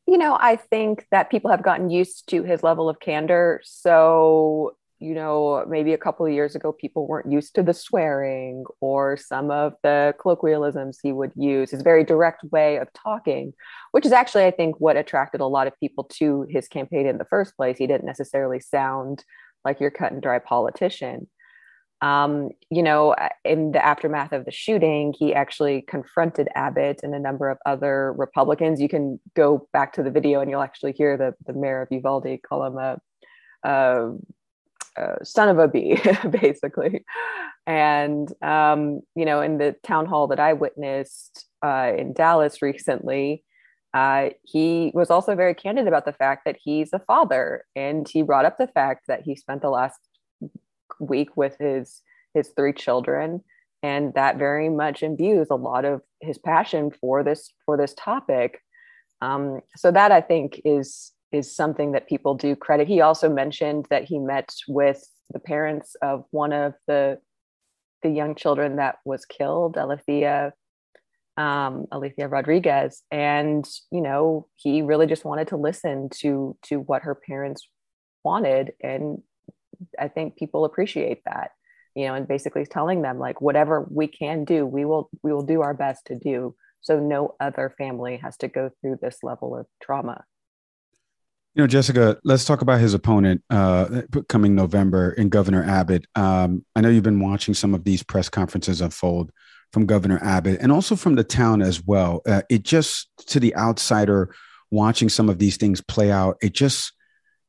[0.07, 3.61] You know, I think that people have gotten used to his level of candor.
[3.65, 8.65] So you know, maybe a couple of years ago, people weren't used to the swearing
[8.81, 13.53] or some of the colloquialisms he would use, his very direct way of talking,
[13.91, 17.19] which is actually, I think, what attracted a lot of people to his campaign in
[17.19, 17.79] the first place.
[17.79, 19.25] He didn't necessarily sound
[19.65, 21.27] like your cut and dry politician.
[22.03, 27.19] Um, you know, in the aftermath of the shooting, he actually confronted Abbott and a
[27.21, 28.81] number of other Republicans.
[28.81, 31.89] You can go back to the video and you'll actually hear the, the mayor of
[31.93, 32.99] Uvalde call him a,
[33.65, 34.17] a
[34.97, 35.97] uh, son of a bee,
[36.43, 37.05] basically.
[37.69, 43.45] And, um, you know, in the town hall that I witnessed uh, in Dallas recently,
[43.95, 47.65] uh, he was also very candid about the fact that he's a father.
[47.77, 50.01] And he brought up the fact that he spent the last
[51.01, 52.03] week with his
[52.35, 53.43] his three children.
[53.83, 58.61] And that very much imbues a lot of his passion for this for this topic.
[59.21, 62.87] Um, so that i think is is something that people do credit.
[62.87, 65.03] He also mentioned that he met with
[65.33, 67.19] the parents of one of the
[68.03, 70.53] the young children that was killed, Alethea
[71.39, 77.03] um, Alethea Rodriguez, and you know he really just wanted to listen to to what
[77.03, 77.67] her parents
[78.23, 79.23] wanted, and
[79.99, 81.53] I think people appreciate that.
[81.95, 85.45] You know, and basically telling them like whatever we can do, we will we will
[85.45, 89.55] do our best to do, so no other family has to go through this level
[89.57, 90.25] of trauma.
[91.55, 96.07] You know, Jessica, let's talk about his opponent uh, coming November in Governor Abbott.
[96.15, 99.31] Um, I know you've been watching some of these press conferences unfold
[99.71, 102.23] from Governor Abbott and also from the town as well.
[102.27, 104.35] Uh, it just, to the outsider
[104.71, 106.95] watching some of these things play out, it just,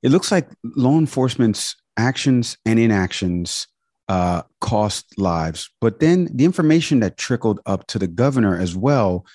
[0.01, 3.67] it looks like law enforcement's actions and inactions
[4.09, 5.69] uh, cost lives.
[5.79, 9.25] But then the information that trickled up to the governor as well,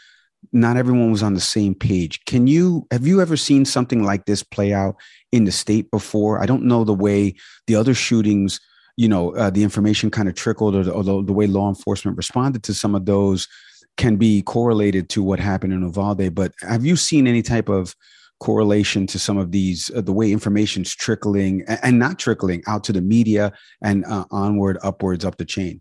[0.52, 2.24] not everyone was on the same page.
[2.26, 4.96] Can you have you ever seen something like this play out
[5.32, 6.40] in the state before?
[6.42, 7.34] I don't know the way
[7.66, 8.61] the other shootings,
[8.96, 11.68] you know, uh, the information kind of trickled or, the, or the, the way law
[11.68, 13.48] enforcement responded to some of those
[13.96, 16.34] can be correlated to what happened in Uvalde.
[16.34, 17.96] But have you seen any type of
[18.41, 22.93] correlation to some of these uh, the way information's trickling and, not trickling out to
[22.93, 25.80] the media and uh, onward upwards up the chain.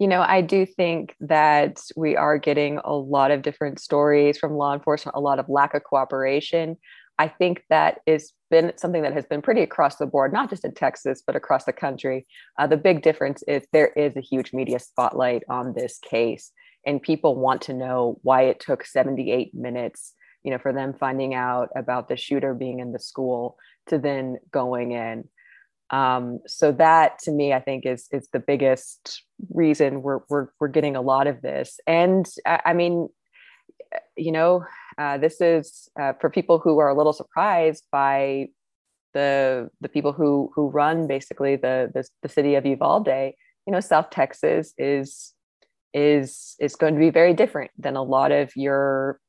[0.00, 4.54] You know i do think that we are getting a lot of different stories from
[4.54, 6.76] law enforcement a lot of lack of cooperation.
[7.18, 10.64] I think that is been something that has been pretty across the board not just
[10.64, 12.26] in texas but across the country.
[12.58, 16.50] Uh, the big difference is there is a huge media spotlight on this case
[16.84, 21.34] and people want to know why it took 78 minutes you know, for them finding
[21.34, 25.28] out about the shooter being in the school to then going in.
[25.90, 29.22] Um, so that to me, I think is is the biggest
[29.52, 31.78] reason we're we're we're getting a lot of this.
[31.86, 33.08] And I, I mean,
[34.16, 34.64] you know,
[34.98, 38.48] uh, this is uh, for people who are a little surprised by
[39.12, 43.34] the the people who who run basically the the, the city of Uvalde.
[43.66, 45.34] You know, South Texas is
[45.94, 49.20] is is going to be very different than a lot of your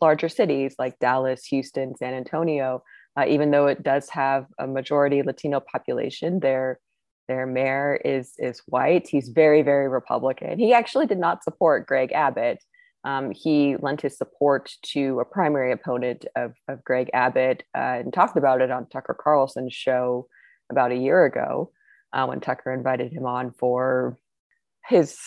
[0.00, 2.82] larger cities like Dallas, Houston, San Antonio,
[3.18, 6.78] uh, even though it does have a majority Latino population, their
[7.28, 9.08] their mayor is is white.
[9.08, 10.58] He's very very Republican.
[10.58, 12.62] He actually did not support Greg Abbott.
[13.04, 18.12] Um, he lent his support to a primary opponent of, of Greg Abbott uh, and
[18.12, 20.26] talked about it on Tucker Carlson's show
[20.70, 21.70] about a year ago
[22.12, 24.18] uh, when Tucker invited him on for
[24.86, 25.18] his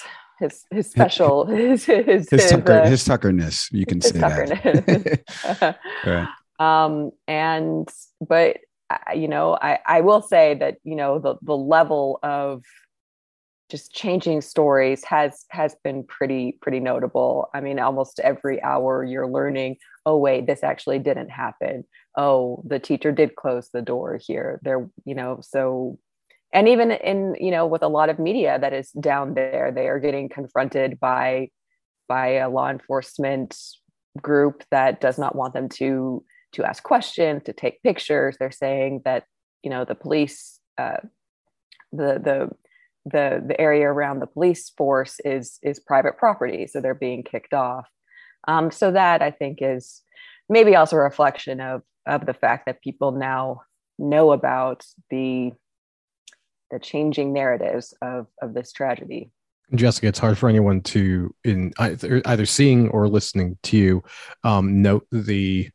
[0.43, 5.77] his his special his his his, tucker, uh, his tuckerness you can say that.
[6.05, 6.27] right.
[6.59, 7.89] um and
[8.21, 8.57] but
[9.15, 12.63] you know i i will say that you know the the level of
[13.69, 17.49] just changing stories has has been pretty pretty notable.
[17.55, 21.83] I mean almost every hour you're learning oh wait this actually didn't happen.
[22.15, 24.59] Oh the teacher did close the door here.
[24.61, 25.97] There you know so
[26.53, 29.87] and even in you know with a lot of media that is down there they
[29.87, 31.49] are getting confronted by
[32.07, 33.57] by a law enforcement
[34.21, 36.23] group that does not want them to
[36.53, 38.37] to ask questions to take pictures.
[38.39, 39.25] They're saying that
[39.63, 40.97] you know the police uh,
[41.91, 42.49] the the
[43.05, 47.53] the the area around the police force is is private property so they're being kicked
[47.53, 47.87] off.
[48.45, 50.01] Um, so that i think is
[50.49, 53.61] maybe also a reflection of of the fact that people now
[53.97, 55.62] know about the the
[56.79, 59.31] changing narratives of of this tragedy.
[59.75, 64.03] Jessica, it's hard for anyone to, in either, either seeing or listening to you,
[64.43, 65.69] um, note the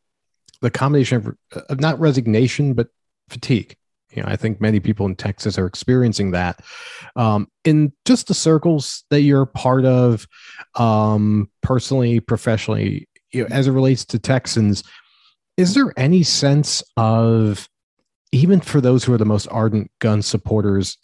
[0.60, 1.16] the combination
[1.52, 2.88] of, of not resignation but
[3.28, 3.76] fatigue.
[4.12, 6.60] You know, I think many people in Texas are experiencing that.
[7.14, 10.26] Um, in just the circles that you're part of,
[10.74, 14.82] um, personally, professionally, you know, as it relates to Texans,
[15.56, 17.68] is there any sense of
[18.32, 20.96] even for those who are the most ardent gun supporters,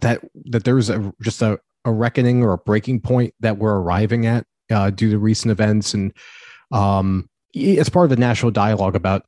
[0.00, 4.26] that that there's a just a, a reckoning or a breaking point that we're arriving
[4.26, 6.12] at uh, due to recent events, and
[6.72, 9.22] um, it's part of the national dialogue about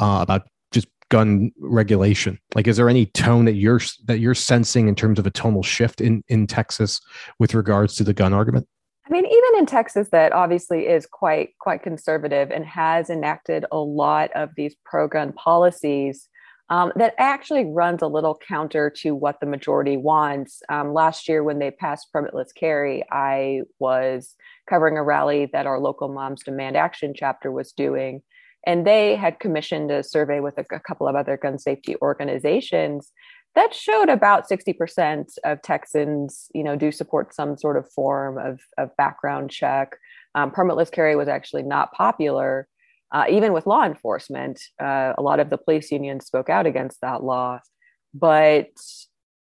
[0.00, 2.38] uh, about just gun regulation.
[2.54, 5.62] Like, is there any tone that you're that you're sensing in terms of a tonal
[5.62, 7.00] shift in in Texas
[7.38, 8.66] with regards to the gun argument?
[9.06, 13.78] I mean, even in Texas, that obviously is quite quite conservative and has enacted a
[13.78, 16.28] lot of these pro gun policies
[16.68, 20.62] um, that actually runs a little counter to what the majority wants.
[20.68, 24.34] Um, last year, when they passed permitless carry, I was
[24.68, 28.22] covering a rally that our local Moms Demand Action chapter was doing.
[28.66, 33.12] And they had commissioned a survey with a, a couple of other gun safety organizations
[33.56, 38.60] that showed about 60% of Texans, you know, do support some sort of form of,
[38.76, 39.96] of background check.
[40.34, 42.68] Um, permitless carry was actually not popular
[43.12, 47.00] uh, even with law enforcement, uh, a lot of the police unions spoke out against
[47.00, 47.60] that law.
[48.12, 48.68] But,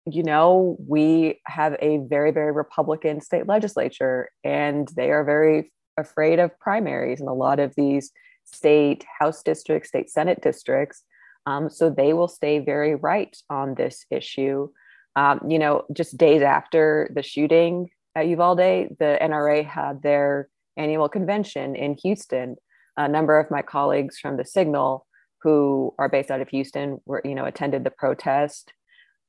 [0.06, 6.38] you know, we have a very, very Republican state legislature, and they are very afraid
[6.38, 8.10] of primaries in a lot of these
[8.44, 11.02] state House districts, state Senate districts.
[11.46, 14.68] Um, so they will stay very right on this issue.
[15.14, 18.58] Um, you know, just days after the shooting at Uvalde,
[18.98, 22.56] the NRA had their annual convention in Houston
[22.96, 25.06] a number of my colleagues from the Signal
[25.42, 28.72] who are based out of Houston were, you know, attended the protest.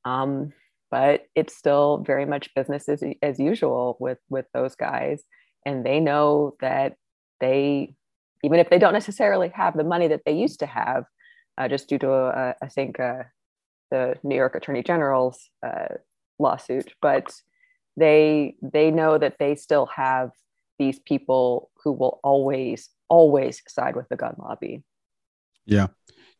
[0.05, 0.53] Um,
[0.91, 5.24] but it's still very much business as, as usual with with those guys,
[5.66, 6.93] and they know that
[7.39, 7.95] they,
[8.43, 11.05] even if they don't necessarily have the money that they used to have,
[11.57, 13.24] uh, just due to uh, I think uh,
[13.89, 15.95] the New York Attorney General's uh,
[16.38, 17.34] lawsuit, but
[17.97, 20.30] they they know that they still have
[20.78, 24.84] these people who will always always side with the gun lobby.
[25.66, 25.88] Yeah.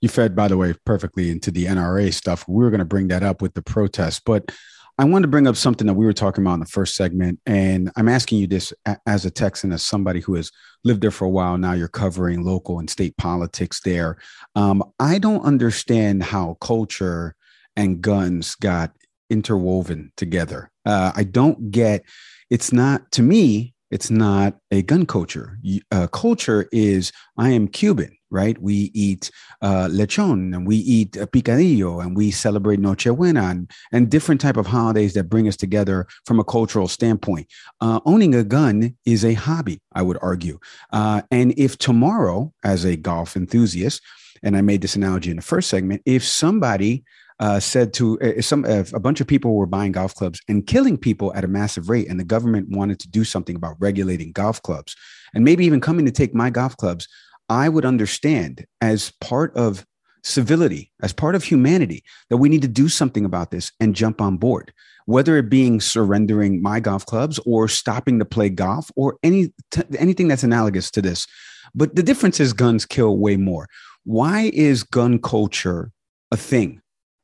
[0.02, 2.46] You fed, by the way, perfectly into the NRA stuff.
[2.48, 4.52] We were going to bring that up with the protests, but
[4.98, 7.40] I wanted to bring up something that we were talking about in the first segment.
[7.46, 8.74] And I'm asking you this
[9.06, 10.52] as a Texan, as somebody who has
[10.84, 14.18] lived there for a while now, you're covering local and state politics there.
[14.56, 17.36] Um, I don't understand how culture
[17.76, 18.92] and guns got
[19.30, 20.72] interwoven together.
[20.86, 22.04] Uh, I don't get
[22.50, 25.60] it's not to me it's not a gun culture.
[25.92, 28.60] Uh, culture is I am Cuban, right?
[28.60, 29.30] We eat
[29.62, 34.66] uh, lechon and we eat picadillo and we celebrate Nochebuena and, and different type of
[34.66, 37.46] holidays that bring us together from a cultural standpoint.
[37.82, 40.58] Uh, owning a gun is a hobby, I would argue.
[40.92, 44.02] Uh, and if tomorrow, as a golf enthusiast,
[44.42, 47.04] and I made this analogy in the first segment, if somebody
[47.40, 50.68] uh, said to uh, some uh, a bunch of people were buying golf clubs and
[50.68, 54.32] killing people at a massive rate, and the government wanted to do something about regulating
[54.32, 54.96] golf clubs,
[55.34, 57.08] and maybe even coming to take my golf clubs.
[57.50, 59.86] I would understand as part of
[60.24, 64.22] civility, as part of humanity, that we need to do something about this and jump
[64.22, 64.74] on board.
[65.06, 69.84] Whether it being surrendering my golf clubs or stopping to play golf or any t-
[70.00, 71.28] anything that's analogous to this,
[71.76, 73.68] but the difference is guns kill way more.
[74.06, 75.92] Why is gun culture
[76.32, 76.82] a thing?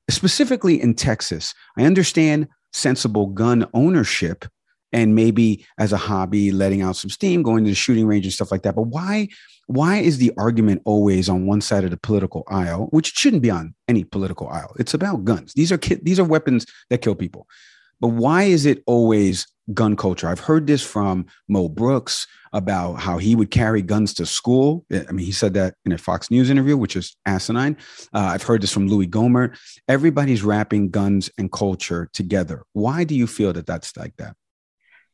[0.10, 1.54] Specifically in Texas.
[1.78, 4.46] I understand sensible gun ownership
[4.92, 8.34] and maybe as a hobby letting out some steam going to the shooting range and
[8.34, 8.76] stuff like that.
[8.76, 9.28] But why
[9.68, 13.52] why is the argument always on one side of the political aisle which shouldn't be
[13.52, 14.76] on any political aisle?
[14.80, 15.54] It's about guns.
[15.54, 17.48] These are ki- these are weapons that kill people.
[18.00, 20.28] But why is it always gun culture.
[20.28, 24.86] I've heard this from Mo Brooks about how he would carry guns to school.
[24.92, 27.78] I mean, he said that in a Fox News interview, which is asinine.
[28.14, 29.58] Uh, I've heard this from Louie Gohmert.
[29.88, 32.64] Everybody's wrapping guns and culture together.
[32.74, 34.36] Why do you feel that that's like that?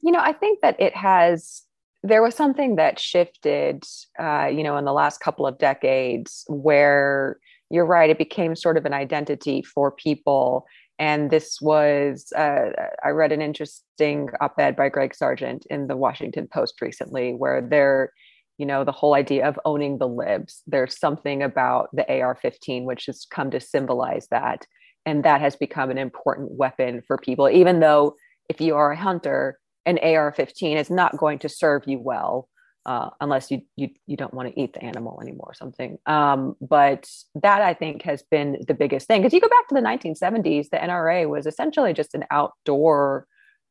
[0.01, 1.63] You know, I think that it has.
[2.03, 3.83] There was something that shifted,
[4.19, 7.39] uh, you know, in the last couple of decades where
[7.71, 10.67] you're right, it became sort of an identity for people
[10.97, 12.69] and this was, uh,
[13.03, 17.61] I read an interesting op ed by Greg Sargent in the Washington Post recently, where
[17.61, 18.11] they're,
[18.57, 20.63] you know, the whole idea of owning the libs.
[20.67, 24.65] There's something about the AR 15, which has come to symbolize that.
[25.05, 28.15] And that has become an important weapon for people, even though
[28.49, 32.47] if you are a hunter, an AR 15 is not going to serve you well
[32.85, 35.97] uh, unless you, you you don't want to eat the animal anymore or something.
[36.05, 37.09] Um, but
[37.41, 40.69] that I think has been the biggest thing because you go back to the 1970s,
[40.69, 43.27] the NRA was essentially just an outdoor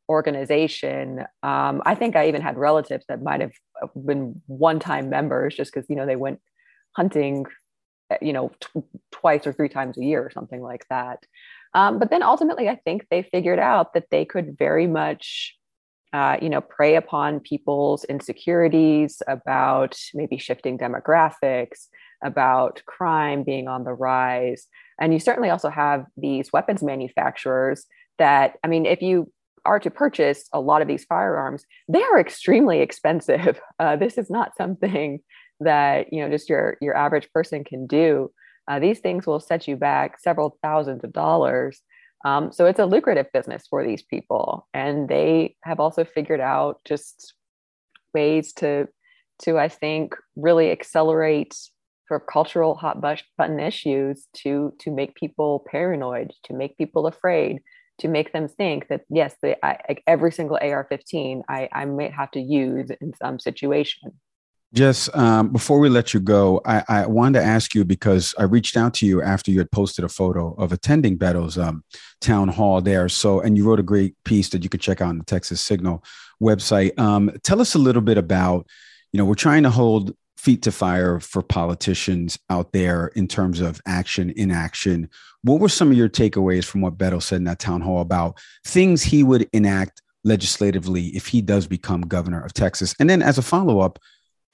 [0.08, 1.20] organization.
[1.42, 3.52] Um, I think I even had relatives that might have
[3.94, 6.40] been one-time members just because you know they went
[6.96, 7.46] hunting,
[8.10, 11.24] eh, you know, t- twice or three times a year or something like that.
[11.72, 15.56] Um, but then ultimately, I think they figured out that they could very much
[16.14, 21.88] uh, you know, prey upon people's insecurities about maybe shifting demographics,
[22.22, 24.68] about crime being on the rise.
[25.00, 27.84] And you certainly also have these weapons manufacturers
[28.18, 29.32] that, I mean, if you
[29.64, 33.60] are to purchase a lot of these firearms, they are extremely expensive.
[33.80, 35.18] Uh, this is not something
[35.60, 38.30] that you know just your your average person can do.
[38.68, 41.80] Uh, these things will set you back several thousands of dollars
[42.25, 46.81] um, so it's a lucrative business for these people, and they have also figured out
[46.85, 47.35] just
[48.12, 48.89] ways to
[49.43, 51.55] to I think really accelerate
[52.09, 57.61] sort of cultural hot button issues to to make people paranoid, to make people afraid,
[57.99, 62.31] to make them think that yes, they, I, every single AR-15 I, I might have
[62.33, 64.12] to use in some situation.
[64.75, 68.43] Jess, um, before we let you go, I, I, wanted to ask you because I
[68.43, 71.85] reached out to you after you had posted a photo of attending Beto's um,
[72.20, 73.09] town hall there.
[73.09, 75.61] So, and you wrote a great piece that you could check out on the Texas
[75.61, 76.03] Signal
[76.43, 76.99] website.
[76.99, 78.66] Um, tell us a little bit about,
[79.12, 83.61] you know, we're trying to hold feet to fire for politicians out there in terms
[83.61, 85.09] of action, inaction.
[85.43, 88.41] What were some of your takeaways from what Beto said in that town hall about
[88.66, 92.93] things he would enact legislatively if he does become governor of Texas?
[92.99, 94.01] And then as a follow up,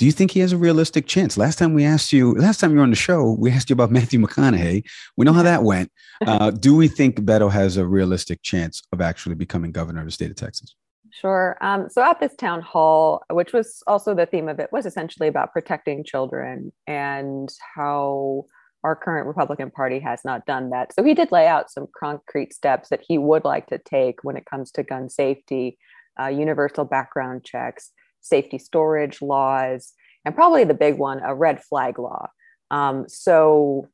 [0.01, 1.37] do you think he has a realistic chance?
[1.37, 3.75] Last time we asked you, last time you were on the show, we asked you
[3.75, 4.83] about Matthew McConaughey.
[5.19, 5.93] We know how that went.
[6.27, 10.11] Uh, do we think Beto has a realistic chance of actually becoming governor of the
[10.11, 10.75] state of Texas?
[11.11, 11.59] Sure.
[11.61, 15.29] Um, so at this town hall, which was also the theme of it, was essentially
[15.29, 18.47] about protecting children and how
[18.83, 20.95] our current Republican Party has not done that.
[20.95, 24.39] So he did lay out some concrete steps that he would like to take when
[24.39, 25.77] it comes to gun safety,
[26.19, 29.93] uh, universal background checks, safety storage laws,
[30.25, 32.29] and probably the big one, a red flag law.
[32.71, 33.89] Um, so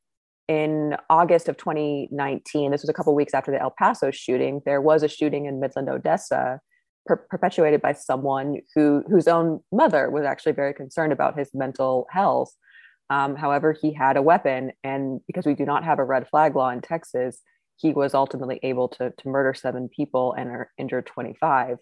[0.47, 4.81] in August of 2019, this was a couple weeks after the El Paso shooting, there
[4.81, 6.59] was a shooting in Midland, Odessa,
[7.05, 12.07] per- perpetuated by someone who whose own mother was actually very concerned about his mental
[12.11, 12.53] health.
[13.09, 16.55] Um, however, he had a weapon, and because we do not have a red flag
[16.55, 17.41] law in Texas,
[17.77, 21.77] he was ultimately able to, to murder seven people and injure 25.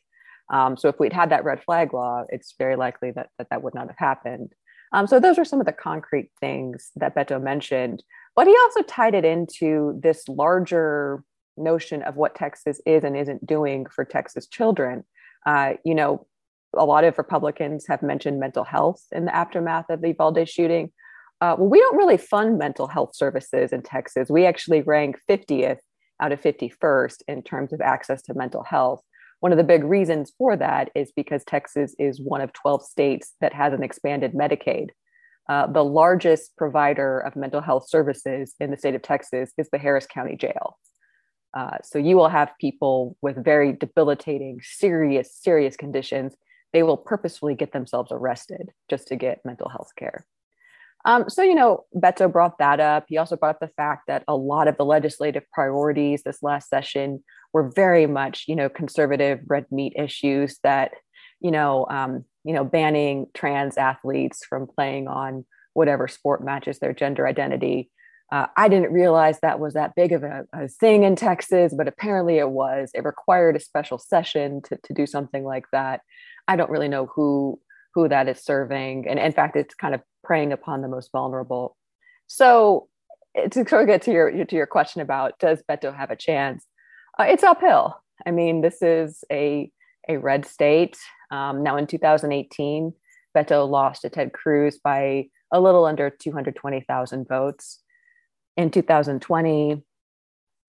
[0.50, 3.64] Um, so if we'd had that red flag law, it's very likely that that, that
[3.64, 4.54] would not have happened.
[4.94, 8.04] Um, so those are some of the concrete things that Beto mentioned.
[8.36, 11.24] But he also tied it into this larger
[11.58, 15.04] notion of what Texas is and isn't doing for Texas children.
[15.46, 16.26] Uh, you know,
[16.78, 20.92] a lot of Republicans have mentioned mental health in the aftermath of the Uvalde shooting.
[21.42, 24.30] Uh, well, we don't really fund mental health services in Texas.
[24.30, 25.80] We actually rank 50th
[26.22, 29.02] out of 51st in terms of access to mental health.
[29.46, 33.34] One of the big reasons for that is because Texas is one of 12 states
[33.42, 34.88] that has an expanded Medicaid.
[35.48, 39.78] Uh, the largest provider of mental health services in the state of Texas is the
[39.78, 40.80] Harris County Jail.
[41.56, 46.34] Uh, so you will have people with very debilitating, serious, serious conditions.
[46.74, 50.26] They will purposefully get themselves arrested just to get mental health care.
[51.06, 53.06] Um, so, you know, Beto brought that up.
[53.08, 56.68] He also brought up the fact that a lot of the legislative priorities this last
[56.68, 57.24] session
[57.56, 60.92] were very much, you know, conservative red meat issues that,
[61.40, 66.92] you know, um, you know, banning trans athletes from playing on whatever sport matches their
[66.92, 67.90] gender identity.
[68.30, 71.88] Uh, I didn't realize that was that big of a, a, thing in Texas, but
[71.88, 72.92] apparently it was.
[72.94, 76.02] It required a special session to, to do something like that.
[76.50, 77.58] I don't really know who
[77.94, 81.78] who that is serving, and in fact, it's kind of preying upon the most vulnerable.
[82.28, 82.90] So,
[83.50, 86.66] to sort of get to your to your question about does Beto have a chance?
[87.20, 88.02] Uh, it's uphill.
[88.26, 89.72] I mean, this is a
[90.08, 90.98] a red state.
[91.32, 92.94] Um, now, in 2018,
[93.36, 97.82] Beto lost to Ted Cruz by a little under 220,000 votes.
[98.56, 99.84] In 2020,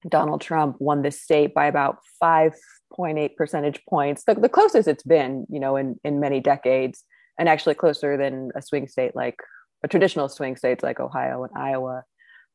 [0.08, 5.46] Donald Trump won this state by about 5.8 percentage points, the, the closest it's been,
[5.48, 7.04] you know, in, in many decades,
[7.38, 9.36] and actually closer than a swing state like
[9.82, 12.04] a traditional swing states like Ohio and Iowa.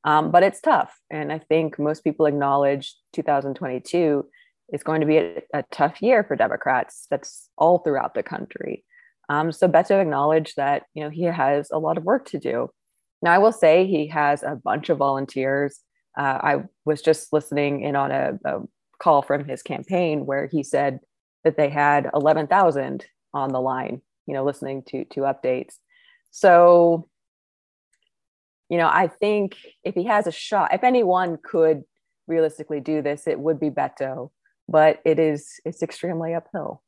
[0.04, 0.98] Um, but it's tough.
[1.10, 4.26] And I think most people acknowledge 2022
[4.74, 7.08] is going to be a, a tough year for Democrats.
[7.10, 8.84] That's all throughout the country.
[9.30, 12.70] Um, so Beto acknowledged that you know he has a lot of work to do.
[13.22, 15.80] Now I will say he has a bunch of volunteers.
[16.18, 18.60] Uh, I was just listening in on a, a,
[19.00, 21.00] call from his campaign where he said
[21.44, 25.76] that they had 11,000 on the line, you know, listening to to updates.
[26.32, 27.08] So,
[28.72, 31.84] you know, I think if he has a shot, if anyone could
[32.26, 34.32] realistically do this, it would be Beto
[34.72, 36.82] but it is it's extremely uphill.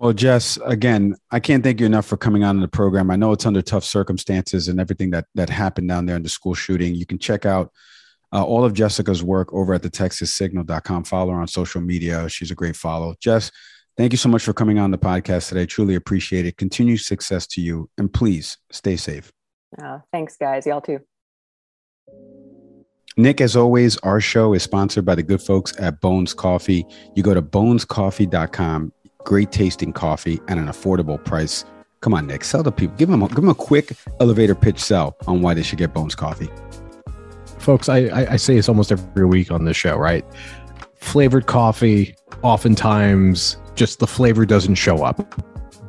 [0.00, 3.10] Well, Jess, again, I can't thank you enough for coming on the program.
[3.10, 6.28] I know it's under tough circumstances and everything that that happened down there in the
[6.28, 6.94] school shooting.
[6.94, 7.72] You can check out
[8.32, 11.04] uh, all of Jessica's work over at the texassignal.com.
[11.04, 12.28] Follow her on social media.
[12.28, 13.14] She's a great follow.
[13.20, 13.52] Jess,
[13.96, 15.64] thank you so much for coming on the podcast today.
[15.64, 16.56] Truly appreciate it.
[16.56, 17.88] Continue success to you.
[17.96, 19.30] And please stay safe.
[19.82, 20.66] Uh, thanks, guys.
[20.66, 21.00] Y'all too.
[23.16, 26.84] Nick, as always, our show is sponsored by the good folks at Bones Coffee.
[27.14, 31.64] You go to bonescoffee.com, great tasting coffee at an affordable price.
[32.00, 32.96] Come on, Nick, sell the people.
[32.96, 35.94] Give them, a, give them a quick elevator pitch sell on why they should get
[35.94, 36.50] Bones Coffee.
[37.58, 40.24] Folks, I, I, I say this almost every week on this show, right?
[40.96, 45.40] Flavored coffee, oftentimes just the flavor doesn't show up.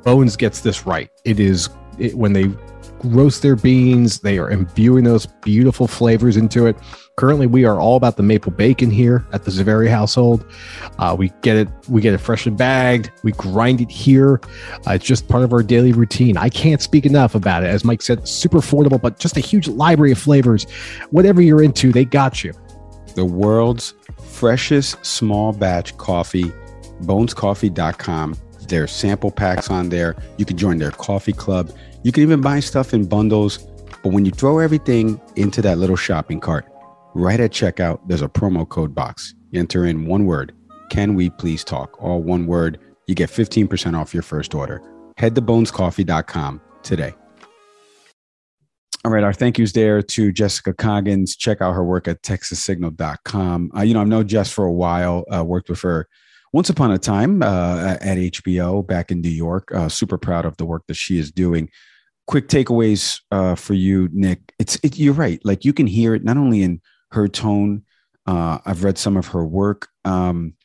[0.03, 1.09] Bones gets this right.
[1.25, 2.45] It is it, when they
[3.03, 6.77] roast their beans, they are imbuing those beautiful flavors into it.
[7.17, 10.45] Currently, we are all about the maple bacon here at the Zaveri household.
[10.99, 13.11] Uh, we get it, we get it fresh and bagged.
[13.23, 14.41] We grind it here.
[14.85, 16.35] Uh, it's just part of our daily routine.
[16.35, 17.67] I can't speak enough about it.
[17.67, 20.65] As Mike said, super affordable, but just a huge library of flavors.
[21.11, 22.53] Whatever you're into, they got you.
[23.15, 26.51] The world's freshest small batch coffee,
[27.03, 28.35] bonescoffee.com.
[28.67, 30.15] There's sample packs on there.
[30.37, 31.71] You can join their coffee club.
[32.05, 33.57] You can even buy stuff in bundles.
[34.03, 36.71] But when you throw everything into that little shopping cart,
[37.15, 39.33] right at checkout, there's a promo code box.
[39.55, 40.53] Enter in one word,
[40.91, 41.99] can we please talk?
[41.99, 42.79] All one word.
[43.07, 44.83] You get 15% off your first order.
[45.17, 47.15] Head to bonescoffee.com today.
[49.03, 51.35] All right, our thank yous there to Jessica Coggins.
[51.35, 53.71] Check out her work at texassignal.com.
[53.75, 56.07] Uh, you know, I've known Jess for a while, uh, worked with her
[56.53, 59.73] once upon a time uh, at HBO back in New York.
[59.73, 61.67] Uh, super proud of the work that she is doing.
[62.27, 64.53] Quick takeaways uh, for you, Nick.
[64.57, 65.39] It's it, you're right.
[65.43, 67.83] Like you can hear it not only in her tone.
[68.25, 70.55] Uh, I've read some of her work um,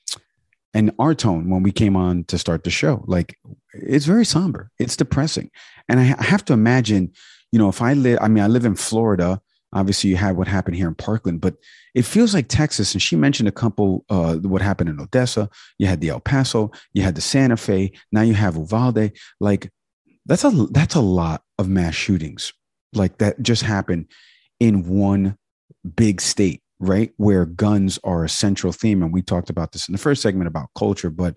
[0.72, 3.04] and our tone when we came on to start the show.
[3.06, 3.36] Like
[3.74, 4.70] it's very somber.
[4.78, 5.50] It's depressing,
[5.88, 7.12] and I, I have to imagine,
[7.52, 9.40] you know, if I live, I mean, I live in Florida.
[9.72, 11.54] Obviously, you had what happened here in Parkland, but
[11.94, 12.92] it feels like Texas.
[12.92, 15.48] And she mentioned a couple, uh, what happened in Odessa.
[15.78, 17.92] You had the El Paso, you had the Santa Fe.
[18.10, 19.12] Now you have Uvalde.
[19.38, 19.70] Like
[20.30, 22.52] that's a that's a lot of mass shootings.
[22.92, 24.06] Like that just happened
[24.60, 25.36] in one
[25.96, 27.12] big state, right?
[27.16, 29.02] Where guns are a central theme.
[29.02, 31.34] And we talked about this in the first segment about culture, but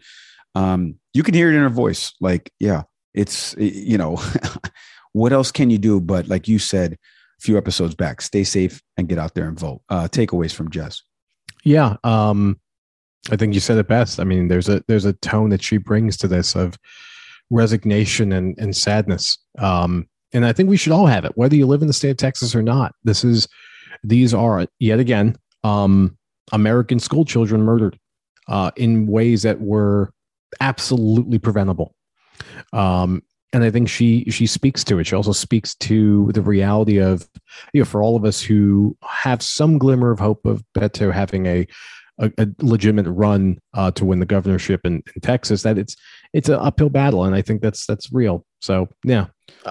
[0.54, 2.14] um, you can hear it in her voice.
[2.22, 2.84] Like, yeah,
[3.16, 4.22] it's you know,
[5.14, 6.00] what else can you do?
[6.00, 6.98] But like you said, a
[7.42, 8.22] few episodes back.
[8.22, 9.82] Stay safe and get out there and vote.
[9.90, 11.02] Uh, takeaways from Jess.
[11.64, 12.60] Yeah, um,
[13.32, 14.20] I think you said it best.
[14.20, 16.78] I mean, there's a there's a tone that she brings to this of
[17.54, 19.38] resignation and and sadness.
[19.60, 22.10] Um, and I think we should all have it, whether you live in the state
[22.10, 22.96] of Texas or not.
[23.04, 23.48] This is
[24.04, 26.18] these are yet again um,
[26.52, 27.98] American school children murdered
[28.48, 30.12] uh, in ways that were
[30.60, 31.96] absolutely preventable.
[32.74, 33.24] Um,
[33.54, 35.06] and I think she she speaks to it.
[35.06, 37.30] She also speaks to the reality of
[37.74, 41.46] you know for all of us who have some glimmer of hope of Beto having
[41.46, 41.68] a
[42.20, 45.96] a, a legitimate run uh, to win the governorship in, in Texas that it's
[46.34, 48.46] it's an uphill battle, and I think that's that's real.
[48.62, 49.28] So yeah,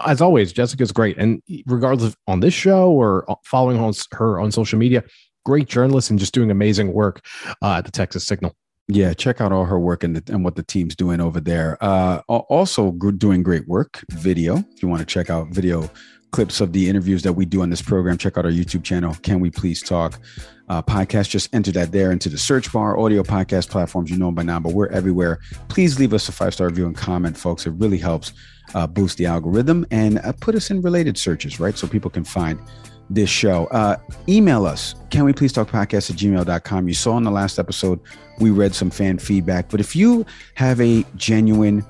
[0.06, 4.52] as always, Jessica's great, and regardless of on this show or following on her on
[4.52, 5.02] social media,
[5.44, 7.24] great journalist and just doing amazing work
[7.62, 8.54] uh, at the Texas Signal.
[8.88, 11.78] Yeah, check out all her work and, the, and what the team's doing over there.
[11.80, 14.56] Uh, also, doing great work, video.
[14.58, 15.88] If you want to check out video
[16.32, 19.14] clips of the interviews that we do on this program, check out our YouTube channel.
[19.22, 20.20] Can we please talk?
[20.72, 24.10] Uh, podcast, just enter that there into the search bar, audio podcast platforms.
[24.10, 25.38] You know them by now, but we're everywhere.
[25.68, 27.66] Please leave us a five star review and comment, folks.
[27.66, 28.32] It really helps
[28.74, 31.76] uh, boost the algorithm and uh, put us in related searches, right?
[31.76, 32.58] So people can find
[33.10, 33.66] this show.
[33.66, 33.98] Uh,
[34.30, 34.94] email us.
[35.10, 36.88] Can we please talk podcast at gmail.com?
[36.88, 38.00] You saw in the last episode,
[38.40, 39.68] we read some fan feedback.
[39.68, 41.84] But if you have a genuine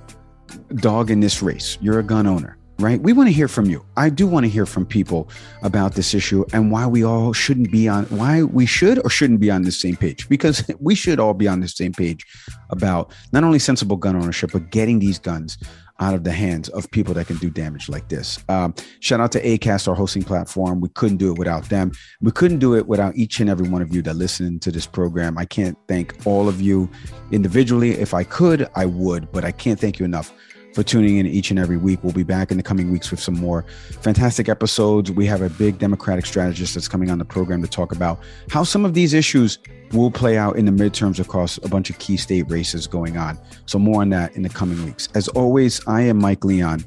[0.75, 3.01] dog in this race, you're a gun owner, right?
[3.01, 3.85] We want to hear from you.
[3.97, 5.29] I do want to hear from people
[5.63, 9.41] about this issue and why we all shouldn't be on, why we should or shouldn't
[9.41, 12.27] be on the same page, because we should all be on the same page
[12.71, 15.59] about not only sensible gun ownership, but getting these guns
[16.01, 18.43] out of the hands of people that can do damage like this.
[18.49, 20.81] Um, shout out to ACAST, our hosting platform.
[20.81, 21.93] We couldn't do it without them.
[22.21, 24.87] We couldn't do it without each and every one of you that listen to this
[24.87, 25.39] program.
[25.39, 26.91] I can't thank all of you
[27.31, 27.93] individually.
[27.93, 30.33] If I could, I would, but I can't thank you enough
[30.75, 32.03] for tuning in each and every week.
[32.03, 33.65] We'll be back in the coming weeks with some more
[34.01, 35.11] fantastic episodes.
[35.11, 38.21] We have a big Democratic strategist that's coming on the program to talk about
[38.51, 39.59] how some of these issues
[39.93, 43.39] will play out in the midterms across a bunch of key state races going on.
[43.67, 45.09] So, more on that in the coming weeks.
[45.15, 46.85] As always, I am Mike Leon.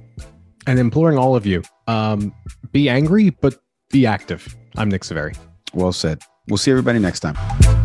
[0.68, 2.34] And imploring all of you um,
[2.72, 3.56] be angry, but
[3.92, 4.56] be active.
[4.78, 5.38] I'm Nick Saveri.
[5.74, 6.22] Well said.
[6.48, 7.85] We'll see everybody next time.